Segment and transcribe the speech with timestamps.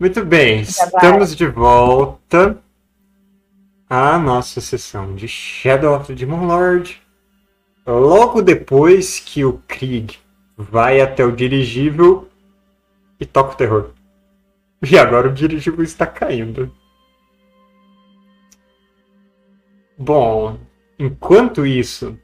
[0.00, 2.62] Muito bem, estamos de volta
[3.90, 7.02] à nossa sessão de Shadow of the Demon Lord.
[7.84, 10.16] Logo depois que o Krieg
[10.56, 12.28] vai até o dirigível
[13.18, 13.90] e toca o terror.
[14.88, 16.72] E agora o dirigível está caindo.
[19.98, 20.60] Bom,
[20.96, 22.16] enquanto isso,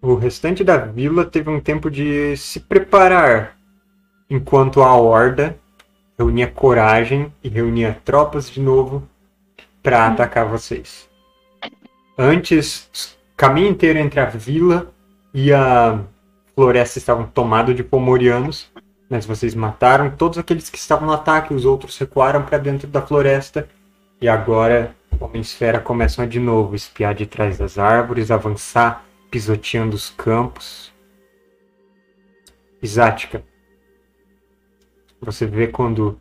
[0.00, 3.55] o restante da vila teve um tempo de se preparar,
[4.28, 5.58] enquanto a Horda
[6.18, 9.06] reunia coragem e reunia tropas de novo
[9.82, 11.08] para atacar vocês.
[12.18, 14.90] Antes, o caminho inteiro entre a vila
[15.32, 16.00] e a
[16.54, 18.72] floresta estavam tomados de pomorianos,
[19.08, 23.02] mas vocês mataram todos aqueles que estavam no ataque, os outros recuaram para dentro da
[23.02, 23.68] floresta
[24.20, 30.10] e agora Homem-Esfera começam a de novo espiar de trás das árvores, avançar, pisoteando os
[30.10, 30.92] campos.
[32.82, 33.42] Isática,
[35.20, 36.20] você vê quando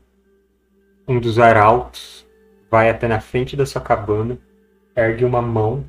[1.07, 2.25] um dos arautos
[2.69, 4.37] vai até na frente da sua cabana,
[4.95, 5.87] ergue uma mão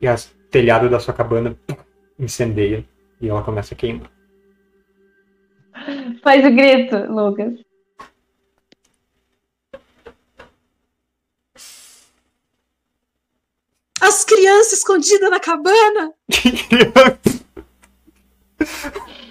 [0.00, 0.14] e o
[0.50, 1.56] telhado da sua cabana
[2.18, 2.84] incendeia
[3.20, 4.10] e ela começa a queimar.
[6.22, 7.54] Faz o grito, Lucas.
[14.00, 16.12] As crianças escondidas na cabana!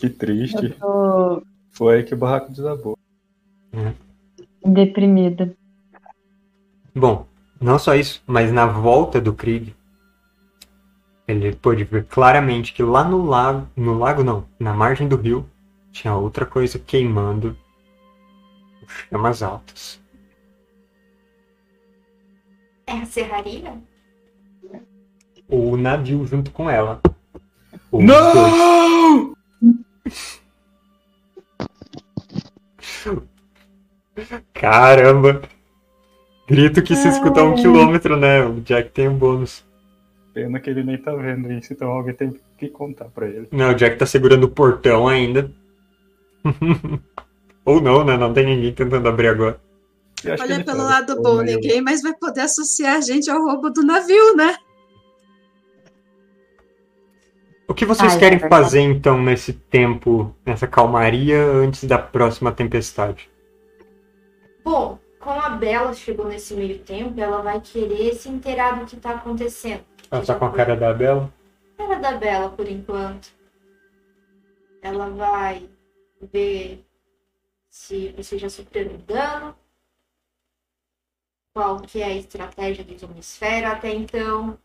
[0.00, 0.70] Que triste.
[0.80, 2.98] Tô Foi aí que o barraco desabou.
[4.64, 5.54] deprimida.
[6.94, 7.26] Bom,
[7.60, 9.74] não só isso, mas na volta do Krieg,
[11.28, 15.48] ele pôde ver claramente que lá no lago, no lago não, na margem do rio,
[15.92, 17.56] tinha outra coisa queimando
[19.08, 20.00] chamas altas.
[22.86, 23.80] É a serraria?
[25.48, 27.00] O navio junto com ela.
[27.92, 29.39] Os dois.
[34.52, 35.42] Caramba!
[36.48, 38.44] Grito que se escuta a um quilômetro, né?
[38.44, 39.64] O Jack tem um bônus.
[40.34, 43.48] Pena que ele nem tá vendo isso, então alguém tem que contar pra ele.
[43.52, 45.50] Não, o Jack tá segurando o portão ainda.
[47.64, 48.16] Ou não, né?
[48.16, 49.60] Não tem ninguém tentando abrir agora.
[50.24, 53.82] Olha pelo tá, lado bom, ninguém mais vai poder associar a gente ao roubo do
[53.82, 54.56] navio, né?
[57.70, 58.64] O que vocês Ah, é querem verdade.
[58.64, 63.30] fazer então nesse tempo, nessa calmaria, antes da próxima tempestade?
[64.64, 68.96] Bom, como a Bela chegou nesse meio tempo, ela vai querer se inteirar do que
[68.96, 69.84] tá acontecendo.
[70.10, 71.32] Ela tá com a cara da Bela?
[71.78, 73.28] Cara da Bela, por enquanto.
[74.82, 75.70] Ela vai
[76.32, 76.84] ver
[77.68, 79.54] se vocês já sofreram dano.
[81.54, 84.58] Qual que é a estratégia do Zonisfera até então.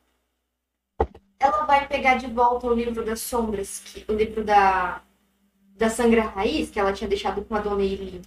[1.40, 5.01] Ela vai pegar de volta o livro das sombras, que, o livro da,
[5.78, 8.22] da Sangra Raiz, que ela tinha deixado com a Dona Eileen.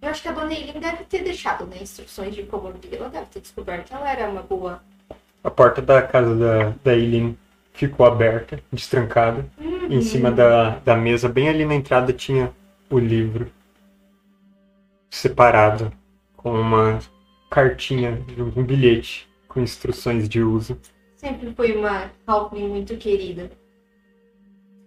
[0.00, 1.76] Eu acho que a Dona Eileen deve ter deixado, né?
[1.80, 2.94] Instruções de como abrir.
[2.94, 3.92] Ela deve ter descoberto.
[3.92, 4.82] Ela era uma boa.
[5.42, 7.36] A porta da casa da, da Eileen
[7.72, 9.46] ficou aberta, destrancada.
[9.88, 12.52] Em cima da, da mesa, bem ali na entrada, tinha
[12.90, 13.50] o livro
[15.10, 15.92] separado
[16.36, 16.98] com uma
[17.50, 18.22] cartinha,
[18.56, 20.78] um bilhete com instruções de uso.
[21.16, 23.50] Sempre foi uma Halfling muito querida.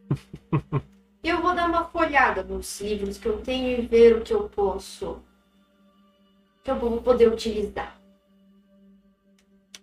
[1.23, 4.47] eu vou dar uma folhada nos livros que eu tenho e ver o que eu
[4.47, 5.19] posso.
[6.63, 7.99] que eu vou poder utilizar.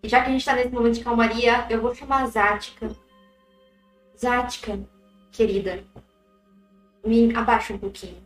[0.02, 2.94] E já que a gente tá nesse momento de calmaria, eu vou chamar a Zática.
[4.16, 4.78] Zática,
[5.32, 5.82] querida,
[7.04, 8.22] me abaixa um pouquinho.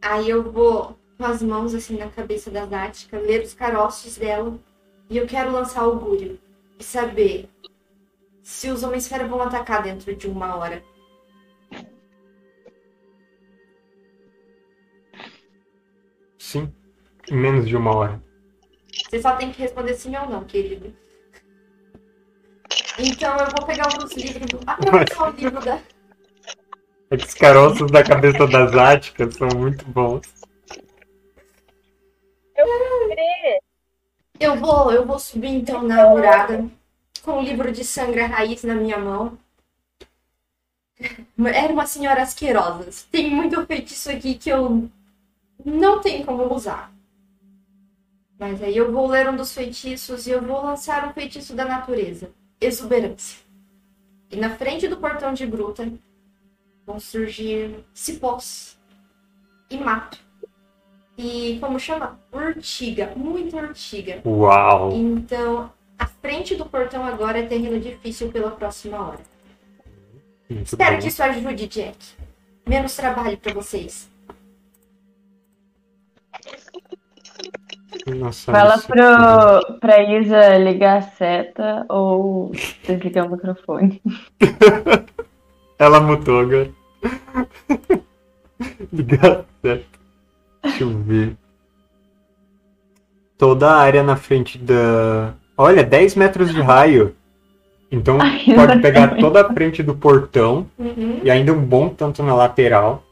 [0.00, 4.58] Aí eu vou com as mãos assim na cabeça da Zática, ler os caroços dela.
[5.08, 6.40] E eu quero lançar augúrio
[6.82, 7.48] e saber
[8.42, 10.82] se os Homens-Fera vão atacar dentro de uma hora.
[16.36, 16.74] Sim,
[17.30, 18.22] em menos de uma hora.
[19.08, 20.92] Você só tem que responder sim ou não, querido.
[22.98, 24.50] Então eu vou pegar um dos livros.
[24.50, 25.80] pegar o livro da.
[27.10, 30.22] Aqueles caroços da cabeça das áticas são muito bons.
[34.40, 36.68] Eu vou, eu vou subir então na murada
[37.22, 39.38] com o livro de Sangra Raiz na minha mão.
[41.38, 42.90] Era uma senhora asquerosa.
[43.10, 44.88] Tem muito feitiço aqui que eu
[45.64, 46.92] não tenho como usar.
[48.38, 51.64] Mas aí eu vou ler um dos feitiços e eu vou lançar um feitiço da
[51.64, 52.30] natureza.
[52.60, 53.38] Exuberância.
[54.30, 55.92] E na frente do portão de gruta
[56.84, 58.78] vão surgir cipós
[59.70, 60.18] e mato.
[61.16, 62.18] E como chama?
[62.32, 63.12] Urtiga.
[63.14, 64.22] Muita urtiga.
[64.24, 64.92] Uau!
[64.92, 65.70] Então,
[66.02, 69.20] a frente do portão agora é terreno difícil pela próxima hora.
[70.50, 71.00] Muito Espero bem.
[71.00, 71.96] que isso ajude, Jack.
[72.66, 74.10] Menos trabalho pra vocês.
[78.06, 82.50] Nossa, Fala isso- pro, pra Isa ligar a seta ou
[82.86, 84.02] desligar o microfone.
[85.78, 86.70] Ela mutou agora.
[88.92, 89.98] Ligar certo.
[90.62, 91.36] Deixa eu ver.
[93.36, 95.34] Toda a área na frente da.
[95.62, 97.14] Olha, 10 metros de raio.
[97.88, 101.20] Então Ai, pode pegar toda a frente do portão Uhum.
[101.22, 103.04] e ainda um bom tanto na lateral.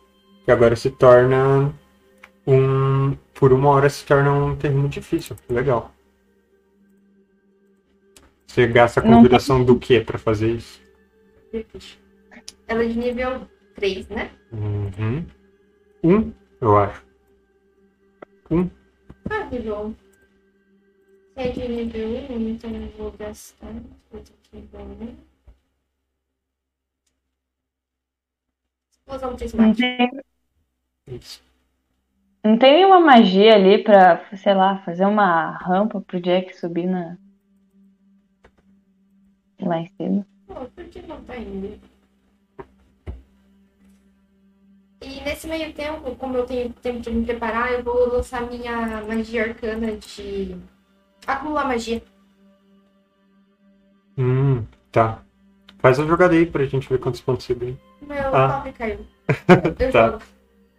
[0.44, 1.72] Que agora se torna
[2.44, 3.16] um.
[3.34, 5.36] Por uma hora se torna um terreno difícil.
[5.48, 5.92] Legal.
[8.48, 10.80] Você gasta a Não configuração do que pra fazer isso?
[12.66, 13.42] Ela é de nível
[13.76, 14.30] 3, né?
[14.52, 15.24] Uhum.
[16.02, 17.00] Um, eu acho.
[19.30, 20.09] Ah, nível 1.
[21.40, 23.72] É de nível 1, então eu vou gastar.
[24.10, 25.16] Que nível 1.
[29.06, 30.20] Vou usar um Não prismático.
[31.06, 31.42] Isso.
[32.44, 37.16] não tem nenhuma magia ali pra, sei lá, fazer uma rampa pro Jack subir na...
[39.62, 40.26] lá em cima.
[40.46, 41.80] Pô, por que não tá indo?
[45.00, 49.02] E nesse meio tempo, como eu tenho tempo de me preparar, eu vou lançar minha
[49.06, 50.54] magia arcana de
[51.26, 52.02] acumular magia.
[54.18, 55.18] Hum, tá.
[55.78, 57.78] Faz a jogada aí pra gente ver quantos pontos você ganha.
[58.02, 58.48] Meu Ah.
[58.56, 59.06] pobre caiu.
[59.78, 60.06] Eu Tá.
[60.10, 60.22] jogo.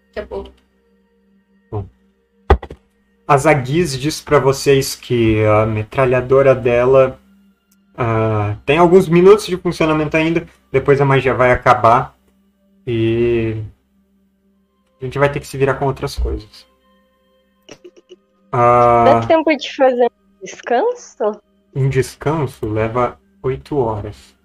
[0.08, 0.52] Daqui a pouco.
[3.28, 7.18] A Zagiz diz pra vocês que a metralhadora dela
[7.98, 10.46] ah, tem alguns minutos de funcionamento ainda.
[10.72, 12.14] Depois a magia vai acabar.
[12.86, 13.62] E.
[15.02, 16.68] A gente vai ter que se virar com outras coisas.
[18.52, 20.12] Dá Ah, tempo de fazer
[20.44, 21.42] descanso?
[21.76, 24.36] um descanso leva 8 horas.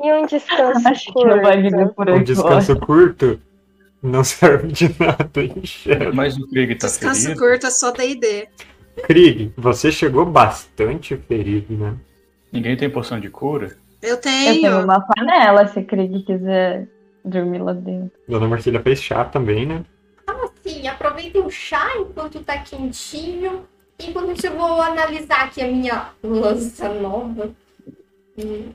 [0.00, 1.94] E um descanso Acho que não vai viver curto?
[1.94, 2.84] por Um oito descanso horas.
[2.84, 3.40] curto
[4.02, 6.12] não serve de nada, enxerga.
[6.12, 7.40] Mas o Krieg tá Descanso ferido.
[7.40, 8.48] curto é só D&D.
[9.04, 11.96] Krieg, você chegou bastante ferido, né?
[12.52, 13.76] Ninguém tem poção de cura?
[14.02, 14.84] Eu Eu tenho tenho.
[14.84, 16.88] uma panela, se Krieg quiser
[17.24, 18.12] dormir lá dentro.
[18.28, 19.84] Dona Marcília fez chá também, né?
[20.64, 23.66] Sim, aproveitem o chá enquanto tá quentinho.
[24.00, 27.50] Enquanto eu vou analisar aqui a minha lança nova.
[28.36, 28.70] E,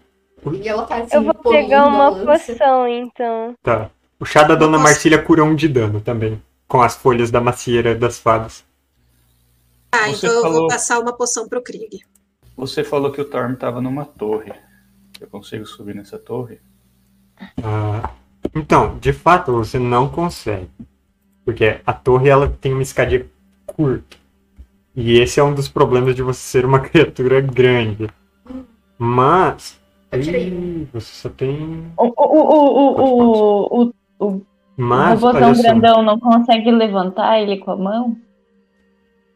[0.53, 3.55] e ela tá assim, Eu vou pegar uma poção, então.
[3.63, 3.89] Tá.
[4.19, 4.83] O chá da Dona Nossa.
[4.83, 6.41] Marcília cura um de dano também.
[6.67, 8.63] Com as folhas da macieira das fadas.
[9.91, 12.01] Ah, Você então eu falou- vou passar uma poção pro Krieg.
[12.57, 14.53] Você falou que o Torm tava numa torre.
[15.19, 16.59] Eu consigo subir nessa torre?
[17.63, 18.09] Ah,
[18.55, 20.69] então, de fato, você não consegue.
[21.45, 23.25] Porque a torre ela tem uma escadia
[23.65, 24.17] curta.
[24.95, 28.07] E esse é um dos problemas de você ser uma criatura grande.
[28.98, 29.81] Mas.
[30.12, 31.92] Eu tirei Ih, você só tem.
[31.98, 34.45] O, o, o, o, o, o, o
[34.78, 35.62] Mas, robôzão olha só.
[35.63, 38.18] grandão não consegue levantar ele com a mão?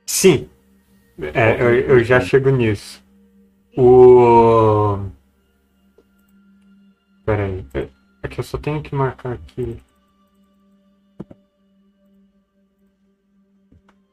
[0.05, 0.49] Sim.
[1.33, 3.03] É, eu, eu já chego nisso.
[3.77, 4.99] O.
[7.25, 7.65] Peraí.
[7.73, 7.87] É
[8.23, 9.77] é que eu só tenho que marcar aqui.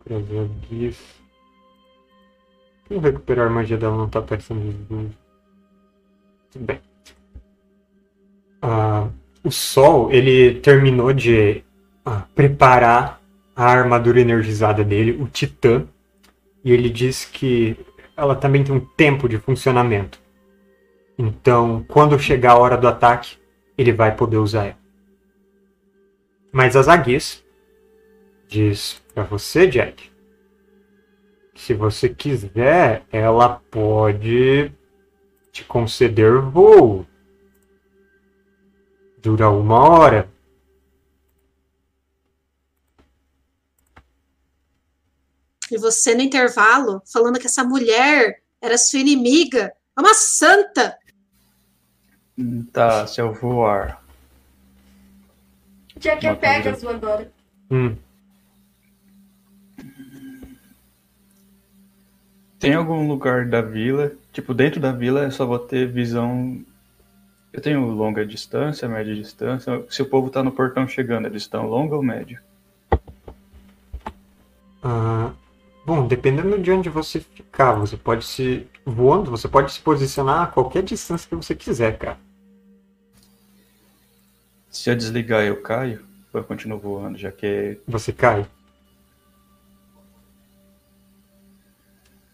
[0.04, 1.23] Trazer GIF.
[2.88, 5.12] Vou recuperar a magia dela, não tá aparecendo.
[6.50, 6.80] Tudo bem.
[8.60, 9.08] Ah,
[9.42, 11.62] o Sol, ele terminou de
[12.04, 13.20] ah, preparar
[13.56, 15.86] a armadura energizada dele, o Titã.
[16.64, 17.76] E ele diz que
[18.16, 20.18] ela também tem um tempo de funcionamento.
[21.18, 23.36] Então, quando chegar a hora do ataque,
[23.76, 24.78] ele vai poder usar ela.
[26.52, 27.44] Mas a Zaguis
[28.48, 30.10] diz pra você, Jack,
[31.54, 34.72] se você quiser, ela pode
[35.52, 37.06] te conceder voo.
[39.22, 40.28] Dura uma hora.
[45.70, 49.72] E você no intervalo, falando que essa mulher era sua inimiga.
[49.96, 50.96] É uma santa!
[52.72, 54.02] Tá, se eu voar.
[55.96, 57.32] Jack é Uma coisa- Pegasus agora.
[57.70, 57.96] Hum,
[62.64, 64.12] Tem algum lugar da vila?
[64.32, 66.64] Tipo, dentro da vila eu só vou ter visão.
[67.52, 69.84] Eu tenho longa distância, média distância.
[69.90, 72.42] Se o povo tá no portão chegando, eles estão longa ou média?
[74.82, 75.30] Ah,
[75.84, 78.66] bom, dependendo de onde você ficar, você pode se.
[78.82, 82.16] Voando, você pode se posicionar a qualquer distância que você quiser, cara.
[84.70, 86.02] Se eu desligar, eu caio?
[86.32, 88.46] Ou eu continuo voando, já que Você cai.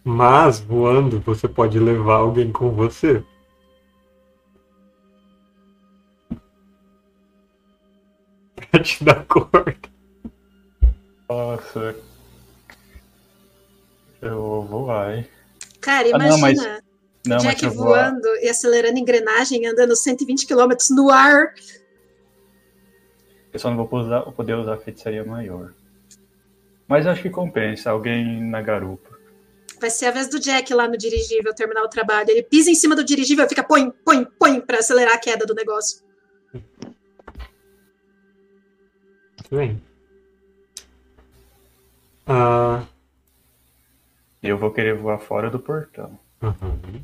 [0.05, 3.23] Mas voando, você pode levar alguém com você.
[8.71, 9.77] pra te dar corda.
[11.29, 11.97] Nossa.
[14.21, 15.27] Eu vou voar, hein?
[15.81, 16.83] Cara, Ah, imagina não, mas-
[17.27, 18.11] Não, Jack eu voar.
[18.11, 21.53] voando e acelerando engrenagem, andando 120 km no ar.
[23.53, 25.73] Eu só não vou usar, poder usar a feitiçaria maior.
[26.89, 29.11] Mas acho que compensa alguém na garupa.
[29.81, 32.31] Vai ser a vez do Jack lá no dirigível terminar o trabalho.
[32.31, 35.47] Ele pisa em cima do dirigível e fica põe, põe, põe pra acelerar a queda
[35.47, 36.03] do negócio.
[39.45, 39.83] Tudo bem.
[42.27, 42.85] Ah,
[44.43, 46.19] Eu vou querer voar fora do portão.
[46.43, 47.03] uhum.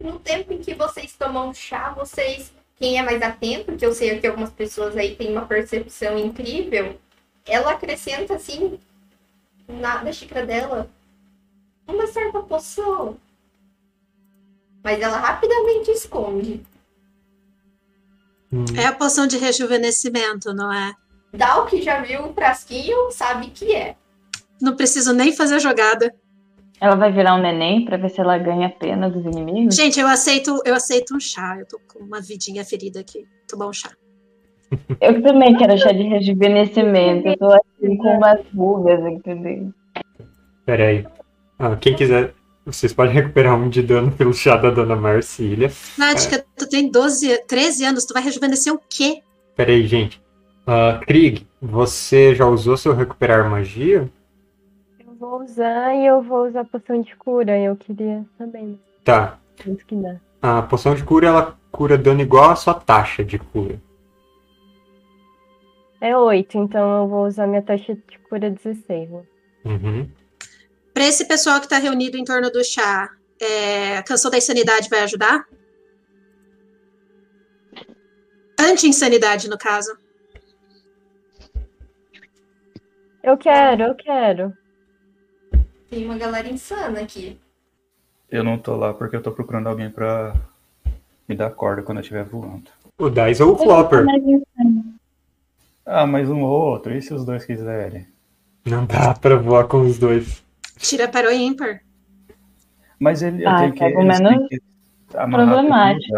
[0.00, 4.18] No tempo em que vocês tomam chá, vocês, quem é mais atento, que eu sei
[4.18, 6.98] que algumas pessoas aí têm uma percepção incrível,
[7.44, 8.78] ela acrescenta assim,
[9.66, 10.88] na, na xícara dela,
[11.88, 13.16] uma certa poção.
[14.84, 16.62] Mas ela rapidamente esconde.
[18.52, 20.92] Hum, É a poção de rejuvenescimento, não é?
[21.32, 23.96] Dal que já viu o frasquinho sabe que é.
[24.60, 26.14] Não preciso nem fazer jogada.
[26.80, 29.74] Ela vai virar um neném pra ver se ela ganha pena dos inimigos?
[29.74, 31.56] Gente, eu aceito, eu aceito um chá.
[31.58, 33.26] Eu tô com uma vidinha ferida aqui.
[33.48, 33.90] Tomar um chá.
[35.00, 37.26] Eu também quero chá de rejuvenescimento.
[37.28, 39.72] Eu tô assim com umas rugas, entendeu?
[40.66, 41.06] Pera aí.
[41.58, 42.34] Ah, quem quiser,
[42.64, 45.72] vocês podem recuperar um de dano pelo chá da Dona Marcília.
[45.98, 49.22] Nádica, tu tem 12, 13 anos, tu vai rejuvenescer o quê?
[49.56, 50.22] Pera aí, gente.
[50.66, 54.08] Ah, Krieg, você já usou seu recuperar magia?
[55.00, 57.58] Eu vou usar e eu vou usar a poção de cura.
[57.58, 58.78] Eu queria saber.
[59.02, 59.38] Tá.
[59.66, 60.16] Isso que dá.
[60.40, 63.80] A poção de cura, ela cura dano igual a sua taxa de cura.
[66.00, 69.10] É 8, então eu vou usar minha taxa de cura 16.
[69.10, 69.22] né?
[69.64, 70.08] Uhum.
[70.98, 73.08] Pra esse pessoal que tá reunido em torno do chá,
[73.40, 75.46] é, a canção da insanidade vai ajudar?
[78.58, 79.96] Anti-insanidade, no caso.
[83.22, 84.52] Eu quero, eu quero.
[85.88, 87.38] Tem uma galera insana aqui.
[88.28, 90.34] Eu não tô lá porque eu tô procurando alguém pra
[91.28, 92.72] me dar corda quando eu estiver voando.
[92.98, 94.04] O Dice ou o Flopper?
[95.86, 98.08] Ah, mas um ou outro, e se os dois quiserem?
[98.66, 100.47] Não dá pra voar com os dois.
[100.78, 101.80] Tira para o ímpar.
[102.98, 104.60] Mas ele eu Ah, tenho que, pelo menos que
[105.10, 106.16] problemático.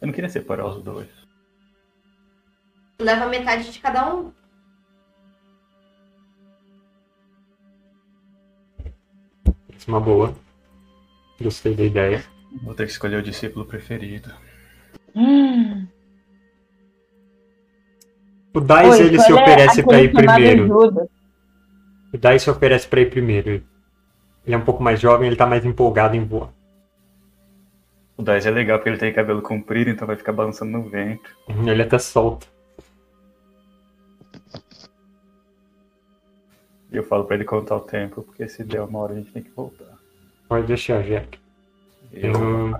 [0.00, 1.08] Eu não queria separar os dois.
[3.00, 4.32] Leva metade de cada um.
[9.76, 10.34] Isso é uma boa.
[11.40, 12.24] Gostei da ideia.
[12.62, 14.32] Vou ter que escolher o discípulo preferido.
[15.14, 15.86] Hum.
[18.54, 20.78] O Dice, Oi, ele se é oferece pra aquele ir primeiro.
[22.12, 23.50] O Dice se oferece pra ir primeiro.
[24.46, 26.50] Ele é um pouco mais jovem, ele tá mais empolgado em voar.
[28.16, 31.28] O Daz é legal porque ele tem cabelo comprido, então vai ficar balançando no vento.
[31.48, 32.46] Uhum, Ele até solta.
[36.92, 39.32] E eu falo pra ele contar o tempo, porque se der uma hora a gente
[39.32, 39.98] tem que voltar.
[40.48, 41.38] Pode deixar, Jack.
[42.12, 42.76] Eu, Eu-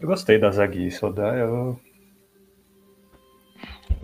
[0.00, 1.78] eu gostei da Zagui, só dá eu.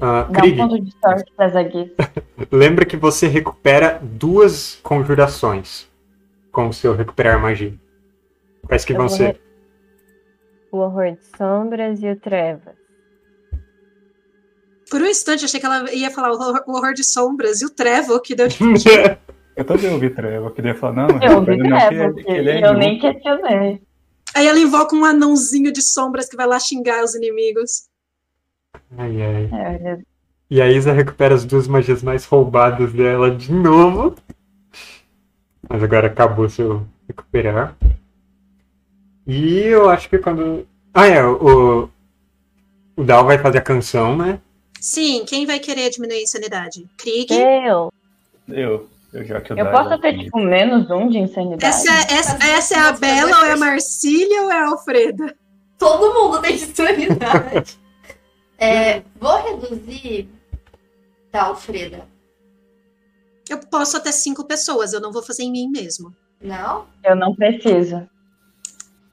[0.00, 1.90] Ah, Dá um Krieg, ponto de sorte pra Zaguis.
[2.50, 5.88] lembra que você recupera duas conjurações
[6.52, 7.74] com o seu recuperar magia.
[8.66, 9.40] Quais que Eu vão ser?
[10.70, 12.76] O horror de sombras e o trevas.
[14.90, 17.66] Por um instante, achei que ela ia falar o horror, o horror de sombras e
[17.66, 18.58] o trevo, que deu de
[19.58, 22.50] Eu também ouvi Treva, eu queria falar, não, Eu ouvi não, Trevor, que, que ele
[22.50, 23.82] é eu nem questionei.
[24.32, 27.87] Aí ela invoca um anãozinho de sombras que vai lá xingar os inimigos.
[28.96, 29.48] Ai, ai.
[29.52, 30.02] É, eu-
[30.50, 34.14] E a Isa recupera as duas magias mais roubadas dela de novo.
[35.68, 37.76] Mas agora acabou seu recuperar.
[39.26, 40.66] E eu acho que quando.
[40.94, 41.88] Ah, é, o.
[42.96, 44.40] O Dal vai fazer a canção, né?
[44.80, 46.86] Sim, quem vai querer diminuir a insanidade?
[46.96, 47.28] Krieg?
[47.32, 47.92] Eu.
[48.48, 50.24] Eu, eu já que o eu Daz posso é ter, comigo.
[50.24, 51.64] tipo, menos um de insanidade?
[51.64, 55.36] Essa, essa, essa é a Bela ou é a Marcília ou é a Alfreda?
[55.78, 57.78] Todo mundo tem disponibilidade.
[58.58, 60.28] É, vou reduzir.
[61.30, 62.06] Tá, Alfreda.
[63.48, 66.14] Eu posso até cinco pessoas, eu não vou fazer em mim mesmo.
[66.40, 66.86] Não?
[67.02, 68.08] Eu não preciso.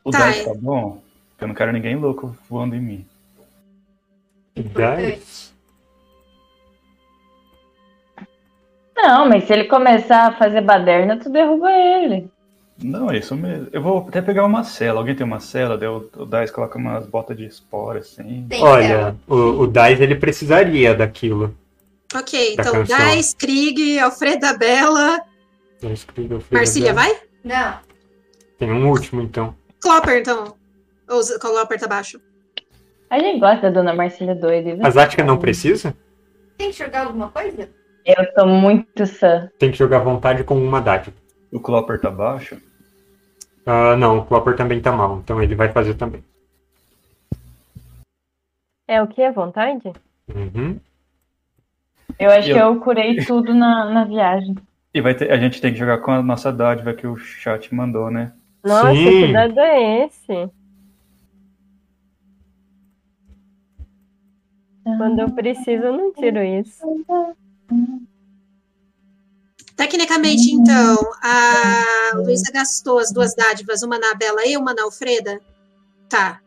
[0.04, 0.44] O Tá, Daz é.
[0.46, 1.02] tá bom?
[1.40, 3.06] Eu não quero ninguém louco voando em mim.
[4.56, 5.54] Importante.
[8.96, 12.32] Não, mas se ele começar a fazer baderna, tu derruba ele.
[12.82, 13.68] Não, é isso mesmo.
[13.72, 15.00] Eu vou até pegar uma cela.
[15.00, 15.78] Alguém tem uma cela?
[15.78, 18.46] Daí o, o Daz coloca umas botas de espora, assim.
[18.50, 19.18] Tem Olha, dela.
[19.28, 21.56] o, o Dice ele precisaria daquilo.
[22.14, 22.98] Ok, Da então canção.
[22.98, 25.20] Dais, Krieg, Alfreda Bela.
[25.82, 27.16] O filho Marcília, vai?
[27.44, 27.80] Não.
[28.58, 29.56] Tem um último, então.
[29.82, 30.56] Clopper, então.
[31.10, 32.20] Ou Clopper tá baixo.
[33.10, 34.86] A gente gosta da Dona Marcília doida.
[34.86, 34.90] A?
[34.90, 35.96] Zática não precisa?
[36.58, 37.70] Tem que jogar alguma coisa?
[38.06, 39.50] Eu tô muito sã.
[39.60, 41.16] Tem que jogar à vontade com uma dádiva.
[41.52, 42.58] O Clopper tá baixo.
[43.66, 46.24] Ah, não, o Clopper também tá mal, então ele vai fazer também.
[48.88, 49.24] É o que?
[49.24, 49.92] À vontade?
[50.34, 50.80] Uhum.
[52.20, 54.56] Eu acho Eu- que eu curei tudo na, na viagem.
[54.94, 57.74] E vai ter, a gente tem que jogar com a nossa dádiva que o chat
[57.74, 58.32] mandou, né?
[58.64, 59.28] Nossa, Sim.
[59.28, 60.50] que dado é esse?
[64.84, 66.86] Quando eu preciso, eu não tiro isso.
[69.76, 75.42] Tecnicamente, então, a Luísa gastou as duas dádivas, uma na Bela e uma na Alfreda?
[76.08, 76.40] Tá.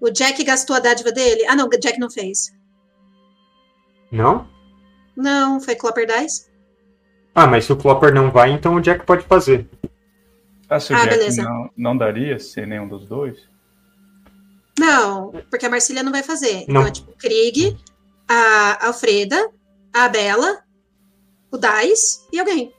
[0.00, 1.46] O Jack gastou a dádiva dele?
[1.46, 2.52] Ah, não, o Jack não fez.
[4.12, 4.46] Não?
[5.16, 6.46] Não, foi Clopper Dice?
[7.34, 9.66] Ah, mas se o Clopper não vai, então o Jack pode fazer.
[10.68, 11.42] Ah, se o Ah, Jack beleza.
[11.42, 13.38] não, não daria ser nenhum dos dois?
[14.78, 16.64] Não, porque a Marcília não vai fazer.
[16.68, 16.82] Não.
[16.82, 17.76] Então, é tipo, o Krieg,
[18.28, 19.50] a Alfreda,
[19.92, 20.63] a Bela,
[21.54, 22.72] o Dice e alguém.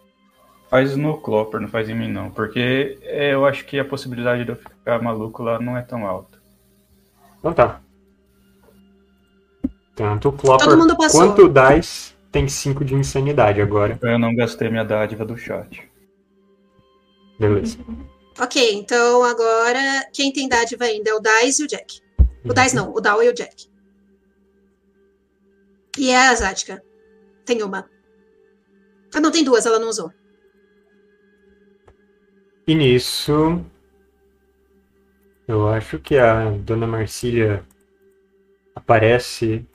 [0.70, 2.30] Faz no Clopper, não faz em mim não.
[2.30, 6.06] Porque é, eu acho que a possibilidade de eu ficar maluco lá não é tão
[6.06, 6.38] alta.
[7.40, 7.82] Então tá.
[9.96, 10.68] Tanto o Clopper
[11.12, 13.98] quanto o Dice tem 5 de insanidade agora.
[14.02, 15.90] Eu não gastei minha dádiva do chat.
[17.40, 17.78] Beleza.
[18.38, 22.02] Ok, então agora quem tem dádiva ainda é o Dice e o Jack.
[22.44, 23.70] O Dice não, o Dal e o Jack.
[25.98, 26.84] E é a Zática.
[27.46, 27.90] Tem uma.
[29.16, 30.12] Ah, não, tem duas, ela não usou.
[32.68, 33.64] E nisso.
[35.48, 37.66] Eu acho que a Dona Marcília
[38.76, 39.66] aparece.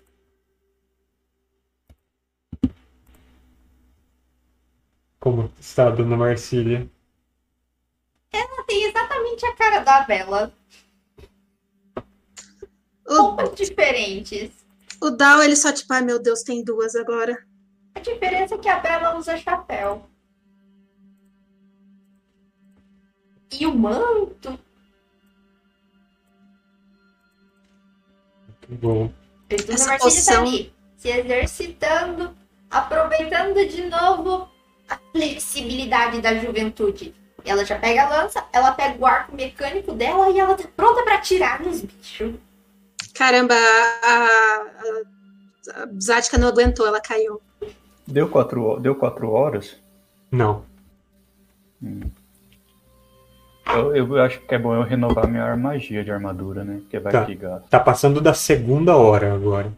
[5.18, 6.86] Como está a Dona Marcília?
[8.30, 10.52] Ela tem exatamente a cara da Bela.
[13.08, 14.52] Roupas diferentes.
[15.00, 17.49] o Dal, ele só tipo, ai meu Deus, tem duas agora.
[18.00, 20.06] A diferença é que a Bela usa chapéu.
[23.52, 24.58] E o manto.
[28.46, 29.12] Muito bom.
[29.50, 32.34] Essa Marcília poção- tá ali, se exercitando,
[32.70, 34.48] aproveitando de novo
[34.88, 37.14] a flexibilidade da juventude.
[37.44, 41.02] Ela já pega a lança, ela pega o arco mecânico dela e ela tá pronta
[41.02, 42.34] pra atirar nos bichos.
[43.14, 47.42] Caramba, a, a, a Zática não aguentou, ela caiu.
[48.10, 49.76] Deu quatro, deu quatro horas?
[50.30, 50.64] Não.
[53.66, 56.78] Eu, eu acho que é bom eu renovar minha magia de armadura, né?
[56.80, 57.24] Porque vai Tá.
[57.24, 57.68] que gasta.
[57.68, 59.72] Tá passando da segunda hora agora.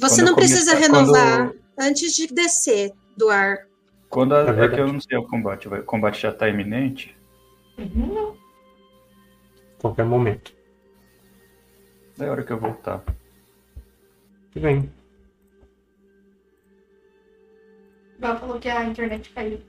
[0.00, 3.66] Você Quando não precisa começar- renovar quando- antes de descer do ar.
[4.08, 5.68] Quando a- É é, que eu não sei o combate.
[5.68, 7.16] O combate já tá iminente.
[9.78, 10.52] Qualquer momento.
[12.18, 13.02] É a hora que eu voltar.
[14.58, 14.92] Tudo bem.
[18.20, 19.60] Ela falou que a internet caiu.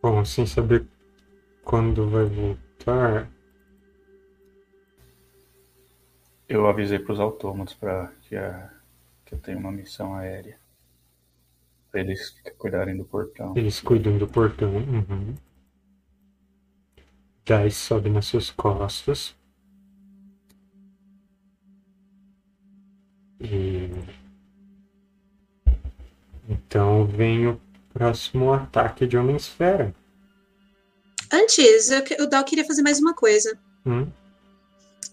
[0.00, 0.86] Bom, sem saber
[1.62, 3.30] quando vai voltar.
[6.48, 8.72] Eu avisei pros autômatos pra que, a,
[9.26, 10.58] que eu tenho uma missão aérea.
[11.90, 13.54] Pra eles cuidarem do portão.
[13.54, 14.74] Eles cuidam do portão.
[14.74, 15.34] Uhum.
[17.44, 19.37] Dice sobe nas suas costas.
[23.40, 23.90] E...
[26.48, 27.60] Então vem o
[27.92, 29.94] próximo ataque de Homem-Esfera.
[31.32, 33.58] Antes, eu o Dal queria fazer mais uma coisa.
[33.84, 34.06] Hum?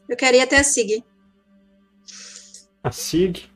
[0.08, 1.04] Eu queria até a Sig.
[2.84, 3.50] A Sig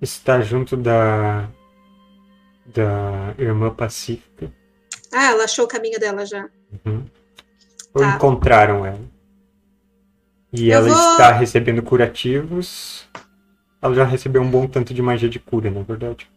[0.00, 1.48] está junto da
[2.66, 4.52] da irmã Pacífica.
[5.12, 6.48] Ah, ela achou o caminho dela já.
[6.86, 7.04] Uhum.
[7.92, 8.14] Ou Tá.
[8.16, 9.00] encontraram ela.
[10.52, 13.06] E Eu ela vou- está recebendo curativos.
[13.82, 16.30] Ela já recebeu um bom tanto de magia de cura, na verdade.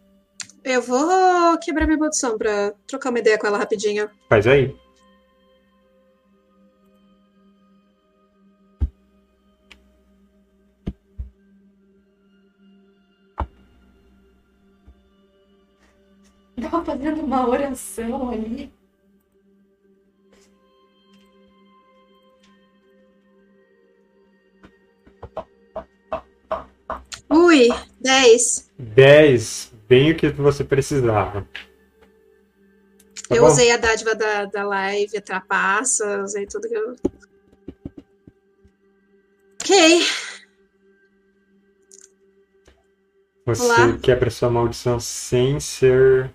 [0.64, 4.10] Eu vou quebrar minha maldição pra trocar uma ideia com ela rapidinho.
[4.28, 4.76] Faz aí.
[16.60, 18.74] Tava fazendo uma oração ali.
[27.36, 27.68] Ui,
[28.00, 28.72] 10.
[28.80, 31.46] 10, bem o que você precisava.
[33.28, 33.48] Tá eu bom?
[33.48, 36.96] usei a dádiva da, da live, a trapaça, usei tudo que eu.
[39.62, 40.02] Ok.
[43.46, 43.98] Você Olá.
[44.02, 46.32] quebra sua maldição sem ser.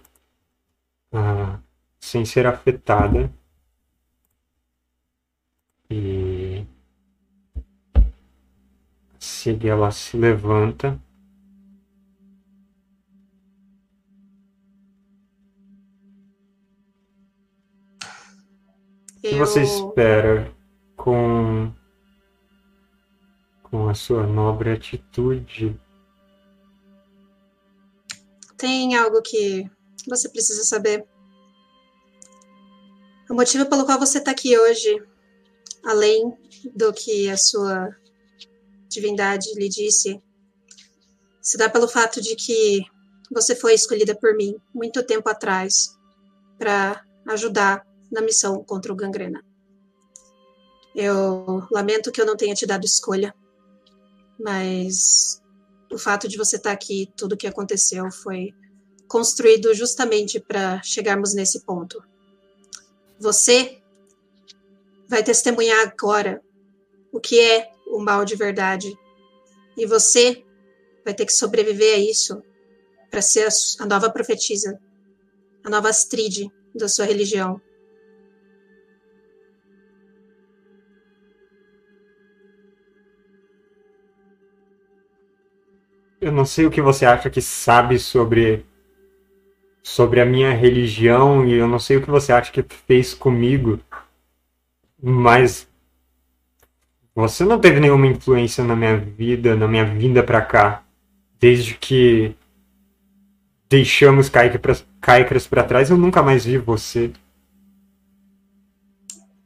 [1.13, 1.59] ah,
[2.01, 3.33] sem ser afetada.
[5.91, 6.30] E.
[9.41, 11.01] Se ela se levanta.
[19.17, 20.55] O que você espera
[20.95, 21.73] com.
[23.63, 25.75] com a sua nobre atitude?
[28.59, 29.65] Tem algo que
[30.07, 31.07] você precisa saber.
[33.31, 35.03] O motivo pelo qual você está aqui hoje,
[35.83, 36.37] além
[36.77, 38.00] do que a sua
[38.91, 40.21] divindade lhe disse,
[41.41, 42.85] se dá pelo fato de que
[43.31, 45.97] você foi escolhida por mim muito tempo atrás
[46.59, 49.43] para ajudar na missão contra o gangrena.
[50.95, 53.33] Eu lamento que eu não tenha te dado escolha,
[54.39, 55.41] mas
[55.91, 58.53] o fato de você estar aqui, tudo o que aconteceu foi
[59.07, 62.03] construído justamente para chegarmos nesse ponto.
[63.19, 63.81] Você
[65.09, 66.43] vai testemunhar agora
[67.13, 68.97] o que é o mal de verdade.
[69.77, 70.45] E você
[71.05, 72.43] vai ter que sobreviver a isso
[73.11, 73.49] para ser
[73.81, 74.79] a nova profetisa,
[75.65, 77.61] a nova Astrid da sua religião.
[86.21, 88.67] Eu não sei o que você acha que sabe sobre
[89.83, 93.81] sobre a minha religião e eu não sei o que você acha que fez comigo,
[95.03, 95.70] mas
[97.21, 100.83] você não teve nenhuma influência na minha vida, na minha vinda para cá,
[101.39, 102.35] desde que
[103.69, 107.13] deixamos Caicras para trás, eu nunca mais vi você.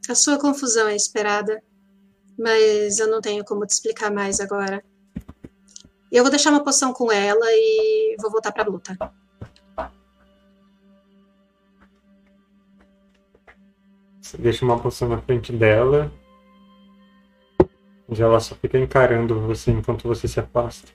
[0.09, 1.63] A sua confusão é esperada,
[2.39, 4.83] mas eu não tenho como te explicar mais agora.
[6.11, 8.97] Eu vou deixar uma poção com ela e vou voltar pra luta.
[14.21, 16.13] Você deixa uma poção na frente dela.
[18.23, 20.89] Ela só fica encarando você enquanto você se afasta.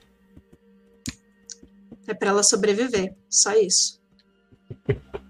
[2.06, 4.00] É pra ela sobreviver, só isso.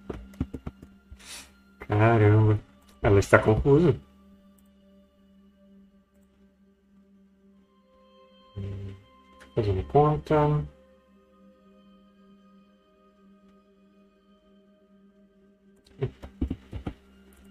[1.86, 2.58] Caramba.
[3.02, 3.98] Ela está confusa.
[9.54, 10.64] Fazendo conta.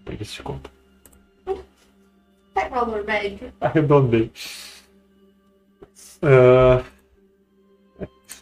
[0.04, 0.79] Pega esse conta.
[2.54, 3.52] Pega o valor médio.
[3.60, 4.32] Arredondei.
[6.22, 6.84] Ah.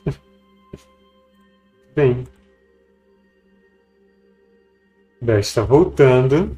[1.95, 2.27] Bem.
[5.21, 6.57] Bel está voltando.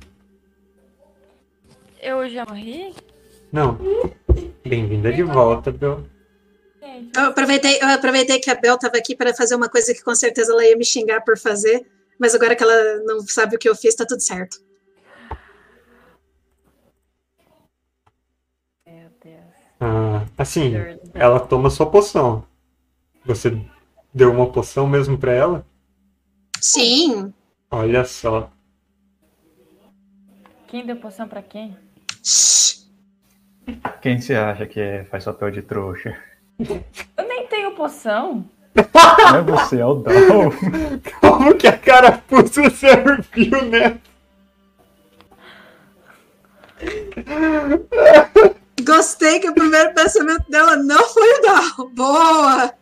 [2.00, 2.94] Eu já morri?
[3.52, 3.78] Não.
[4.64, 6.04] Bem-vinda de volta, Bel.
[7.16, 10.14] Eu aproveitei, eu aproveitei que a Bel estava aqui para fazer uma coisa que com
[10.14, 11.86] certeza ela ia me xingar por fazer,
[12.18, 14.58] mas agora que ela não sabe o que eu fiz, tá tudo certo.
[18.86, 19.54] Meu Deus.
[19.80, 20.74] Ah, assim,
[21.12, 22.44] ela toma sua poção.
[23.24, 23.60] Você
[24.12, 25.66] deu uma poção mesmo pra ela?
[26.58, 27.32] Sim.
[27.70, 28.50] Olha só.
[30.66, 31.76] Quem deu poção pra quem?
[34.00, 36.16] Quem você acha que é, faz papel de trouxa?
[36.58, 38.44] Eu nem tenho poção.
[38.74, 40.14] Não é você, é o Dal.
[41.20, 43.98] Como que a carapuça serviu, né?
[48.90, 51.88] Gostei que o primeiro pensamento dela não foi o Dal.
[51.90, 52.74] Boa!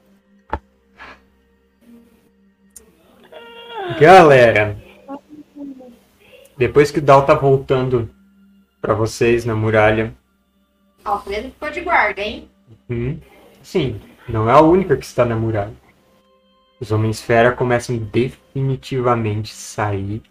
[4.00, 4.78] Galera,
[6.56, 8.08] depois que o Dal tá voltando
[8.80, 10.16] pra vocês na muralha,
[11.04, 12.50] Alfredo ficou de guarda, hein?
[12.88, 13.20] hum,
[13.62, 15.76] sim, não é a única que está na muralha.
[16.80, 20.22] Os homens fera começam definitivamente a sair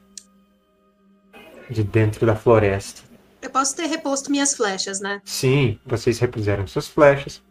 [1.70, 3.07] de dentro da floresta.
[3.42, 5.22] Eu posso ter reposto minhas flechas, né?
[5.24, 7.42] Sim, vocês repuseram suas flechas.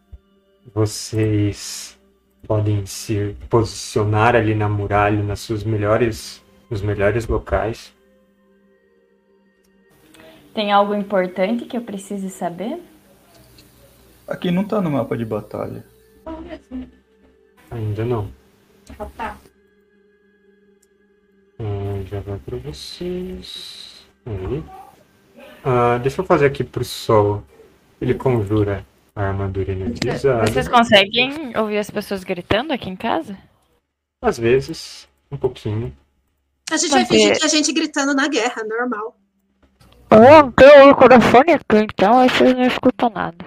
[0.75, 1.99] Vocês
[2.47, 7.95] podem se posicionar ali na muralha, nas suas melhores, nos melhores locais.
[10.55, 12.83] Tem algo importante que eu precise saber?
[14.27, 15.85] Aqui não tá no mapa de batalha.
[17.71, 18.33] Ainda não.
[18.99, 19.37] Ah, tá.
[21.59, 24.07] Ah, já vai para vocês.
[24.25, 24.86] Aí.
[25.69, 27.43] Ah, deixa eu fazer aqui pro sol.
[28.01, 30.47] Ele conjura a armadura energizada.
[30.47, 33.37] Vocês conseguem ouvir as pessoas gritando aqui em casa?
[34.23, 35.93] Às vezes, um pouquinho.
[36.71, 39.19] A gente vai Porque- fingir que a gente gritando na guerra, normal.
[40.09, 43.45] Oh, tem o microfone aqui, então aí vocês não escutam nada.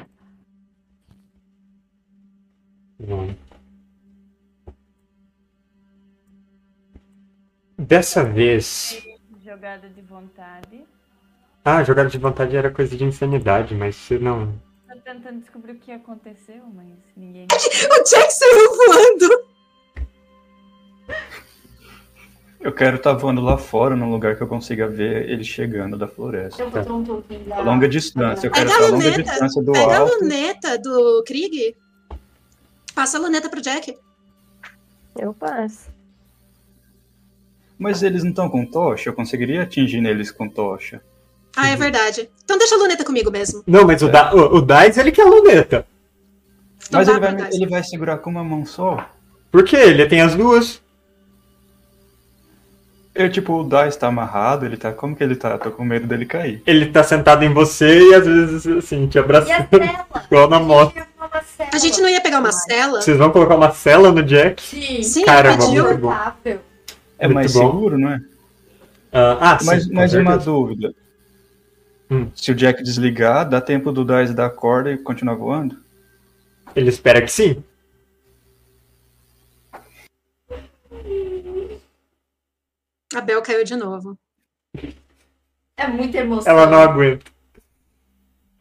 [3.00, 3.34] Bom.
[7.78, 9.02] Dessa vez,
[9.42, 10.84] Jogada de vontade.
[11.64, 14.54] Ah, jogada de vontade era coisa de insanidade, mas você não.
[14.88, 17.48] Tô tentando descobrir o que aconteceu, mas ninguém.
[17.92, 19.50] O Jack saiu voando.
[22.60, 26.08] Eu quero estar voando lá fora, num lugar que eu consiga ver ele chegando da
[26.08, 26.62] floresta.
[26.62, 27.56] Eu vou ter um token da.
[27.58, 28.48] A longa distância.
[28.48, 29.24] Eu quero Pega estar a a longa luneta.
[29.24, 30.20] distância do Pega a alto.
[30.22, 31.76] luneta do Krieg.
[32.94, 33.96] Passa a luneta pro Jack.
[35.18, 35.90] Eu passo.
[37.78, 39.10] Mas eles não estão com tocha?
[39.10, 41.02] Eu conseguiria atingir neles com tocha.
[41.62, 42.30] Ah, é verdade.
[42.46, 43.62] Então deixa a luneta comigo mesmo.
[43.68, 45.86] Não, mas o, da, o, o Dice, ele quer a luneta.
[46.88, 49.06] Então Mas ele vai, ele vai segurar com uma mão só?
[49.52, 49.76] Por quê?
[49.76, 50.82] Ele tem as duas.
[53.14, 54.94] Eu, tipo, o Dice tá amarrado, ele tá.
[54.94, 55.58] Como que ele tá?
[55.58, 56.64] Tô com medo dele cair.
[56.66, 59.68] Ele tá sentado em você e às vezes, assim, te E a abraçando.
[60.32, 60.94] Igual na A gente moto.
[61.74, 63.02] A gente não ia pegar uma cela?
[63.02, 64.62] Vocês vão colocar uma cela no Jack?
[64.62, 65.04] Sim.
[65.04, 65.84] Sim, Caramba, pediu.
[65.84, 66.14] muito bom.
[67.20, 67.60] É Muito mais bom.
[67.60, 68.22] seguro, não é?
[69.12, 70.94] Ah, ah, sim, Mas, mas uma dúvida.
[72.10, 72.32] Hum.
[72.36, 75.78] Se o Jack desligar, dá tempo do Dice dar a corda e continuar voando?
[76.76, 77.64] Ele espera que sim.
[83.14, 84.18] A Bel caiu de novo.
[85.78, 86.52] É muita emoção.
[86.52, 87.32] Ela não aguenta.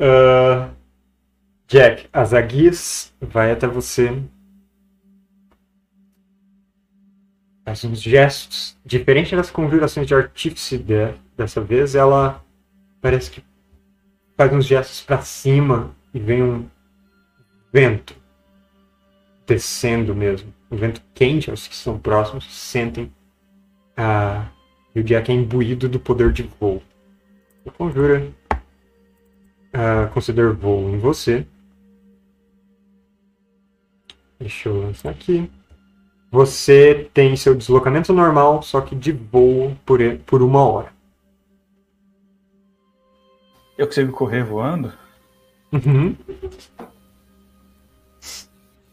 [0.01, 0.71] Ah,
[1.67, 4.23] Jack, as aguias vai até você.
[7.65, 8.77] Faz uns gestos.
[8.85, 12.43] Diferente das conjurações de artífice de- dessa vez, ela
[13.01, 13.45] parece que
[14.37, 16.69] faz uns gestos para cima e vem um
[17.73, 18.15] vento
[19.47, 20.53] descendo mesmo.
[20.71, 23.13] Um vento quente, os que são próximos sentem.
[23.97, 24.47] Ah,
[24.95, 26.83] e o Jack é imbuído do poder de voo.
[27.65, 28.31] O conjura
[29.73, 31.47] ah, considera voo em você.
[34.39, 35.51] Deixa eu lançar aqui.
[36.31, 40.98] Você tem seu deslocamento normal, só que de voo por, por uma hora.
[43.79, 44.93] Eu consigo correr voando?
[45.73, 46.17] Uhum.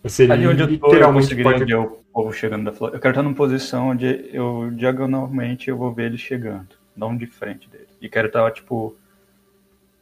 [0.04, 1.66] Você Ali onde eu tô, eu conseguiria pode.
[1.66, 2.98] ver o povo chegando da floresta.
[2.98, 6.68] Eu quero estar numa posição onde eu, diagonalmente, eu vou ver ele chegando.
[6.96, 7.88] Não de frente dele.
[8.00, 8.96] E quero estar, tipo,